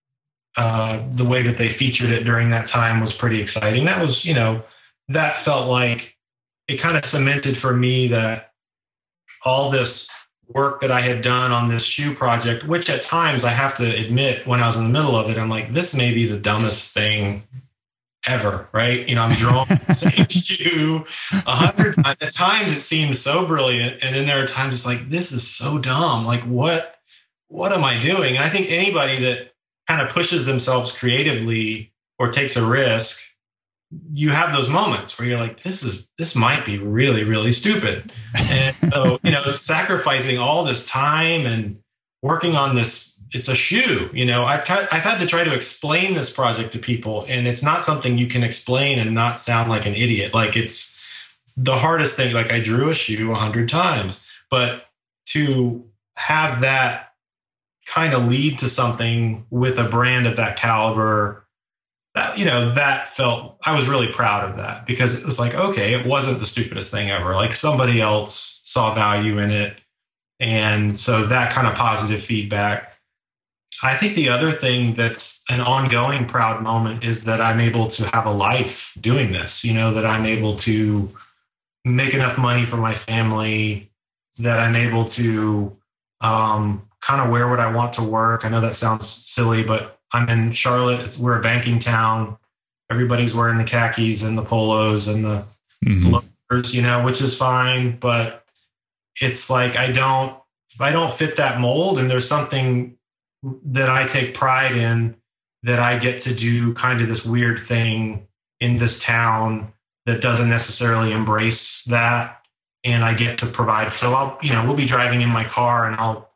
[0.59, 3.85] uh, the way that they featured it during that time was pretty exciting.
[3.85, 4.61] That was, you know,
[5.07, 6.17] that felt like
[6.67, 8.51] it kind of cemented for me that
[9.45, 10.11] all this
[10.49, 13.89] work that I had done on this shoe project, which at times I have to
[13.89, 16.37] admit, when I was in the middle of it, I'm like, this may be the
[16.37, 17.43] dumbest thing
[18.27, 19.07] ever, right?
[19.07, 22.17] You know, I'm drawing the same shoe a hundred times.
[22.19, 24.03] At times it seems so brilliant.
[24.03, 26.25] And then there are times it's like, this is so dumb.
[26.25, 26.97] Like what
[27.47, 28.35] what am I doing?
[28.35, 29.53] And I think anybody that
[29.89, 33.33] kind of pushes themselves creatively or takes a risk,
[34.11, 38.11] you have those moments where you're like, this is this might be really, really stupid.
[38.35, 41.79] And so, you know, sacrificing all this time and
[42.21, 44.09] working on this it's a shoe.
[44.11, 47.47] You know, I've tried, I've had to try to explain this project to people, and
[47.47, 50.33] it's not something you can explain and not sound like an idiot.
[50.33, 50.99] Like it's
[51.55, 52.33] the hardest thing.
[52.33, 54.19] Like I drew a shoe a hundred times,
[54.49, 54.85] but
[55.27, 55.85] to
[56.15, 57.08] have that
[57.89, 61.45] kind of lead to something with a brand of that caliber
[62.15, 65.53] that you know that felt i was really proud of that because it was like
[65.55, 67.35] okay it wasn't the stupidest thing ever.
[67.35, 69.77] Like somebody else saw value in it.
[70.39, 72.93] And so that kind of positive feedback.
[73.81, 78.05] I think the other thing that's an ongoing proud moment is that I'm able to
[78.09, 81.09] have a life doing this, you know, that I'm able to
[81.83, 83.91] make enough money for my family,
[84.37, 85.75] that I'm able to
[86.21, 88.45] um, kind of wear what I want to work.
[88.45, 90.99] I know that sounds silly, but I'm in Charlotte.
[91.01, 92.37] It's, we're a banking town.
[92.91, 95.45] Everybody's wearing the khakis and the polos and the
[95.85, 96.13] mm-hmm.
[96.13, 97.97] loafers, you know, which is fine.
[97.97, 98.43] But
[99.21, 100.37] it's like I don't,
[100.71, 102.97] if I don't fit that mold and there's something
[103.43, 105.15] that I take pride in
[105.63, 108.27] that I get to do kind of this weird thing
[108.59, 109.73] in this town
[110.05, 112.35] that doesn't necessarily embrace that.
[112.85, 113.91] And I get to provide.
[113.93, 116.28] So I'll, you know, we'll be driving in my car and I'll,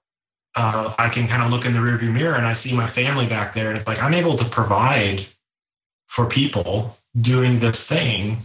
[0.55, 3.25] uh, I can kind of look in the rearview mirror and I see my family
[3.25, 3.69] back there.
[3.69, 5.25] And it's like, I'm able to provide
[6.07, 8.37] for people doing this thing.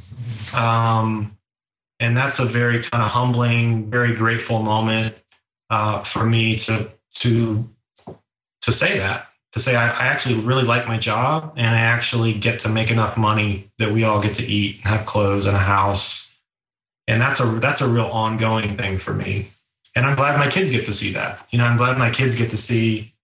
[0.55, 1.37] Um,
[2.01, 5.17] and that's a very kind of humbling, very grateful moment
[5.71, 7.69] uh, for me to, to
[8.63, 12.35] to say that to say I, I, actually really like my job and I actually
[12.35, 15.57] get to make enough money that we all get to eat and have clothes and
[15.57, 16.39] a house
[17.07, 19.49] and that's a that's a real ongoing thing for me.
[19.95, 21.47] And I'm glad my kids get to see that.
[21.51, 23.15] You know, I'm glad my kids get to see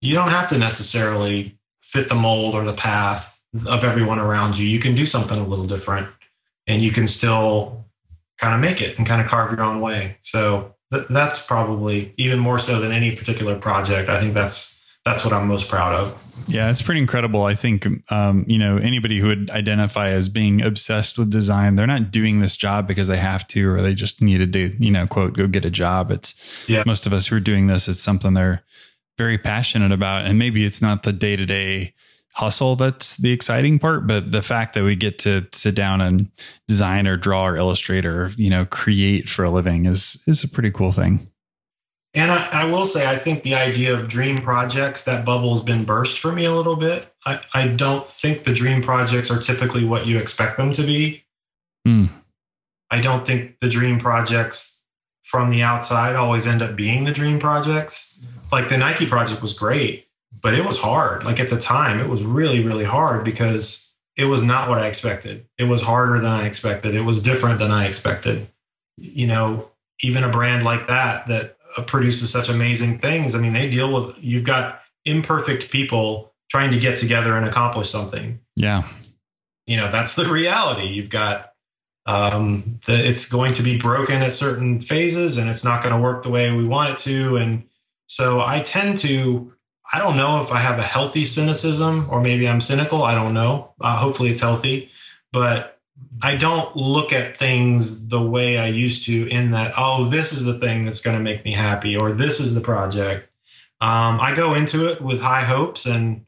[0.00, 4.66] you don't have to necessarily fit the mold or the path of everyone around you.
[4.66, 6.08] You can do something a little different,
[6.66, 7.86] and you can still
[8.36, 10.18] kind of make it and kind of carve your own way.
[10.22, 14.10] So th- that's probably even more so than any particular project.
[14.10, 16.20] I think that's that's what I'm most proud of.
[16.48, 17.44] Yeah, it's pretty incredible.
[17.44, 21.86] I think um, you know anybody who would identify as being obsessed with design, they're
[21.86, 24.90] not doing this job because they have to or they just need to do you
[24.90, 26.10] know quote go get a job.
[26.10, 26.34] It's
[26.66, 26.82] yeah.
[26.86, 27.88] most of us who are doing this.
[27.88, 28.62] It's something they're
[29.16, 31.94] very passionate about, and maybe it's not the day to day
[32.34, 36.28] hustle that's the exciting part but the fact that we get to sit down and
[36.66, 40.48] design or draw or illustrate or you know create for a living is is a
[40.48, 41.30] pretty cool thing
[42.14, 45.64] and I, I, will say i think the idea of dream projects that bubble has
[45.64, 49.40] been burst for me a little bit i, I don't think the dream projects are
[49.40, 51.24] typically what you expect them to be
[51.86, 52.10] mm.
[52.90, 54.84] i don't think the dream projects
[55.22, 58.18] from the outside always end up being the dream projects
[58.52, 60.04] like the nike project was great
[60.44, 61.24] but it was hard.
[61.24, 64.88] Like at the time, it was really, really hard because it was not what I
[64.88, 65.46] expected.
[65.58, 66.94] It was harder than I expected.
[66.94, 68.48] It was different than I expected.
[68.98, 69.70] You know,
[70.02, 73.34] even a brand like that that produces such amazing things.
[73.34, 77.90] I mean, they deal with you've got imperfect people trying to get together and accomplish
[77.90, 78.40] something.
[78.56, 78.84] Yeah.
[79.66, 80.86] You know, that's the reality.
[80.86, 81.50] You've got
[82.06, 86.00] um the, it's going to be broken at certain phases and it's not going to
[86.00, 87.64] work the way we want it to and
[88.06, 89.54] so I tend to
[89.92, 93.02] I don't know if I have a healthy cynicism or maybe I'm cynical.
[93.02, 93.74] I don't know.
[93.80, 94.90] Uh, hopefully it's healthy,
[95.32, 95.78] but
[96.22, 100.44] I don't look at things the way I used to in that, oh, this is
[100.44, 103.30] the thing that's going to make me happy or this is the project.
[103.80, 106.24] Um, I go into it with high hopes and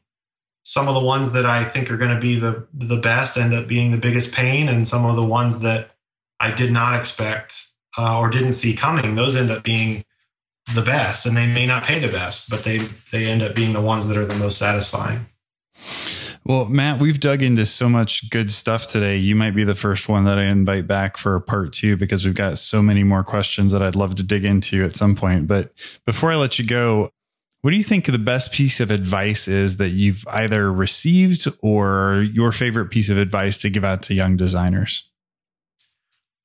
[0.63, 3.53] some of the ones that I think are going to be the, the best end
[3.53, 4.67] up being the biggest pain.
[4.67, 5.91] And some of the ones that
[6.39, 10.03] I did not expect uh, or didn't see coming, those end up being
[10.73, 12.77] the best and they may not pay the best but they
[13.11, 15.25] they end up being the ones that are the most satisfying
[16.47, 19.17] well matt we've dug into so much good stuff today.
[19.17, 22.33] You might be the first one that i invite back for part two because we've
[22.33, 25.47] got so many more questions that i'd love to dig into at some point.
[25.47, 25.71] But
[26.05, 27.11] before i let you go
[27.61, 32.25] what do you think the best piece of advice is that you've either received or
[32.31, 35.09] your favorite piece of advice to give out to young designers?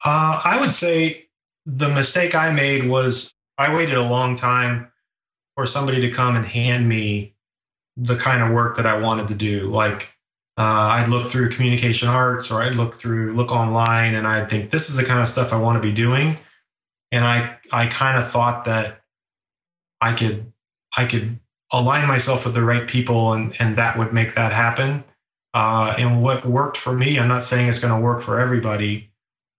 [0.05, 1.29] Uh, i would say
[1.65, 4.91] the mistake i made was I waited a long time
[5.55, 7.37] for somebody to come and hand me
[7.97, 9.69] the kind of work that I wanted to do.
[9.71, 10.15] Like
[10.59, 14.71] uh, I'd look through communication arts or I'd look through look online and I'd think
[14.71, 16.39] this is the kind of stuff I want to be doing.
[17.11, 19.03] And I I kind of thought that
[20.01, 20.53] I could
[20.97, 21.39] I could
[21.73, 25.05] align myself with the right people and and that would make that happen.
[25.55, 29.11] Uh, and what worked for me, I'm not saying it's going to work for everybody,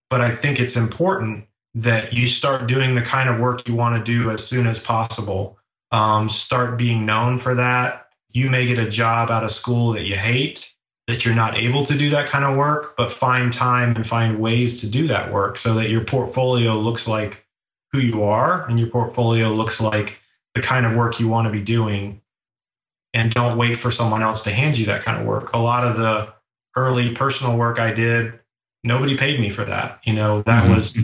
[0.10, 4.04] but I think it's important that you start doing the kind of work you want
[4.04, 5.58] to do as soon as possible.
[5.92, 8.03] Um, start being known for that.
[8.34, 10.74] You may get a job out of school that you hate,
[11.08, 14.40] that you're not able to do that kind of work, but find time and find
[14.40, 17.46] ways to do that work so that your portfolio looks like
[17.92, 20.20] who you are and your portfolio looks like
[20.56, 22.22] the kind of work you want to be doing.
[23.14, 25.54] And don't wait for someone else to hand you that kind of work.
[25.54, 26.34] A lot of the
[26.76, 28.40] early personal work I did,
[28.84, 30.00] nobody paid me for that.
[30.04, 30.74] You know, that mm-hmm.
[30.74, 30.98] was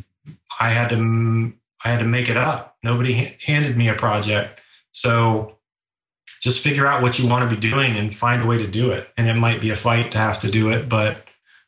[0.59, 1.53] I had to
[1.83, 2.77] I had to make it up.
[2.83, 4.59] Nobody handed me a project.
[4.91, 5.58] So
[6.41, 8.91] just figure out what you want to be doing and find a way to do
[8.91, 9.09] it.
[9.17, 11.25] And it might be a fight to have to do it, but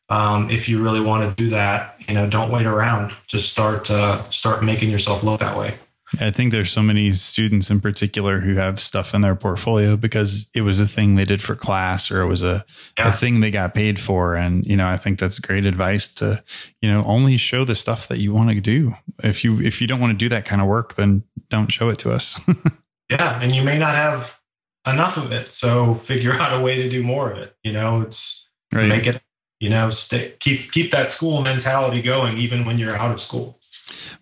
[0.10, 3.14] um, if you really want to do that, you know, don't wait around.
[3.28, 5.76] Just start uh, start making yourself look that way.
[6.20, 10.50] I think there's so many students in particular who have stuff in their portfolio because
[10.54, 12.66] it was a thing they did for class or it was a,
[12.98, 13.08] yeah.
[13.08, 14.36] a thing they got paid for.
[14.36, 16.44] And, you know, I think that's great advice to,
[16.82, 18.94] you know, only show the stuff that you want to do.
[19.24, 21.88] If you, if you don't want to do that kind of work, then don't show
[21.88, 22.38] it to us.
[23.10, 23.42] yeah.
[23.42, 24.41] And you may not have
[24.86, 25.52] enough of it.
[25.52, 27.56] So figure out a way to do more of it.
[27.64, 28.88] You know, it's right.
[28.88, 29.22] make it,
[29.60, 33.58] you know, stay, keep, keep that school mentality going, even when you're out of school.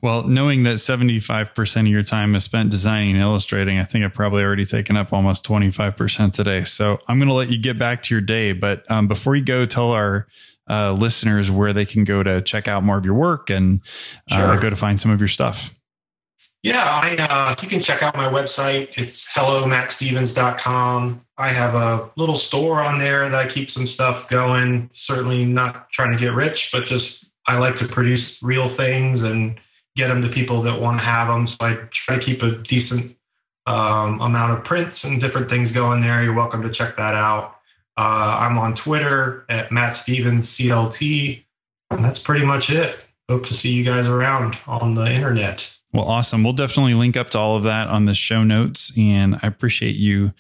[0.02, 4.14] Well, knowing that 75% of your time is spent designing and illustrating, I think I've
[4.14, 6.64] probably already taken up almost 25% today.
[6.64, 8.54] So I'm going to let you get back to your day.
[8.54, 10.28] But um, before you go, tell our
[10.70, 13.82] uh, listeners where they can go to check out more of your work and
[14.32, 14.60] uh, sure.
[14.60, 15.74] go to find some of your stuff.
[16.62, 18.90] Yeah, I, uh, you can check out my website.
[18.98, 21.26] It's hellomattstevens.com.
[21.38, 24.90] I have a little store on there that I keep some stuff going.
[24.94, 29.58] Certainly not trying to get rich, but just I like to produce real things and
[29.96, 31.48] get them to people that want to have them.
[31.48, 33.16] So I try to keep a decent
[33.66, 36.22] um, amount of prints and different things going there.
[36.22, 37.56] You're welcome to check that out.
[37.96, 41.46] Uh, I'm on Twitter at Matt Stevens CLT.
[41.92, 43.00] And that's pretty much it.
[43.30, 45.79] hope to see you guys around on the internet.
[45.92, 46.44] Well, awesome.
[46.44, 48.92] We'll definitely link up to all of that on the show notes.
[48.98, 50.34] And I appreciate you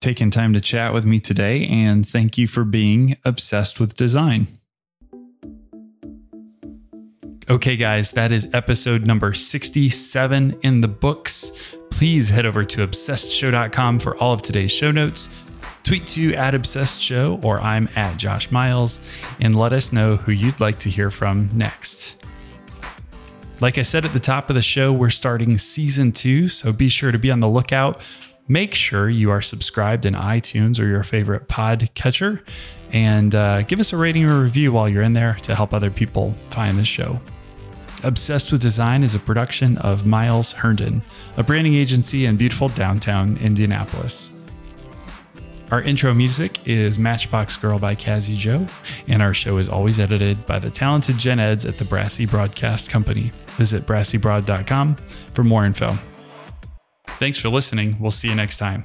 [0.00, 1.66] taking time to chat with me today.
[1.66, 4.46] And thank you for being obsessed with design.
[7.50, 11.52] Okay, guys, that is episode number 67 in the books.
[11.90, 15.28] Please head over to obsessedshow.com for all of today's show notes.
[15.82, 18.98] Tweet to at Obsessed Show or I'm at Josh Miles
[19.40, 22.23] and let us know who you'd like to hear from next.
[23.64, 26.90] Like I said at the top of the show, we're starting season two, so be
[26.90, 28.02] sure to be on the lookout.
[28.46, 32.44] Make sure you are subscribed in iTunes or your favorite pod catcher
[32.92, 35.90] and uh, give us a rating or review while you're in there to help other
[35.90, 37.18] people find the show.
[38.02, 41.00] Obsessed with Design is a production of Miles Herndon,
[41.38, 44.30] a branding agency in beautiful downtown Indianapolis.
[45.70, 48.66] Our intro music is Matchbox Girl by Cassie Joe,
[49.08, 52.90] and our show is always edited by the talented Jen Edds at the Brassy Broadcast
[52.90, 53.32] Company.
[53.56, 54.96] Visit brassybroad.com
[55.32, 55.96] for more info.
[57.06, 57.96] Thanks for listening.
[57.98, 58.84] We'll see you next time.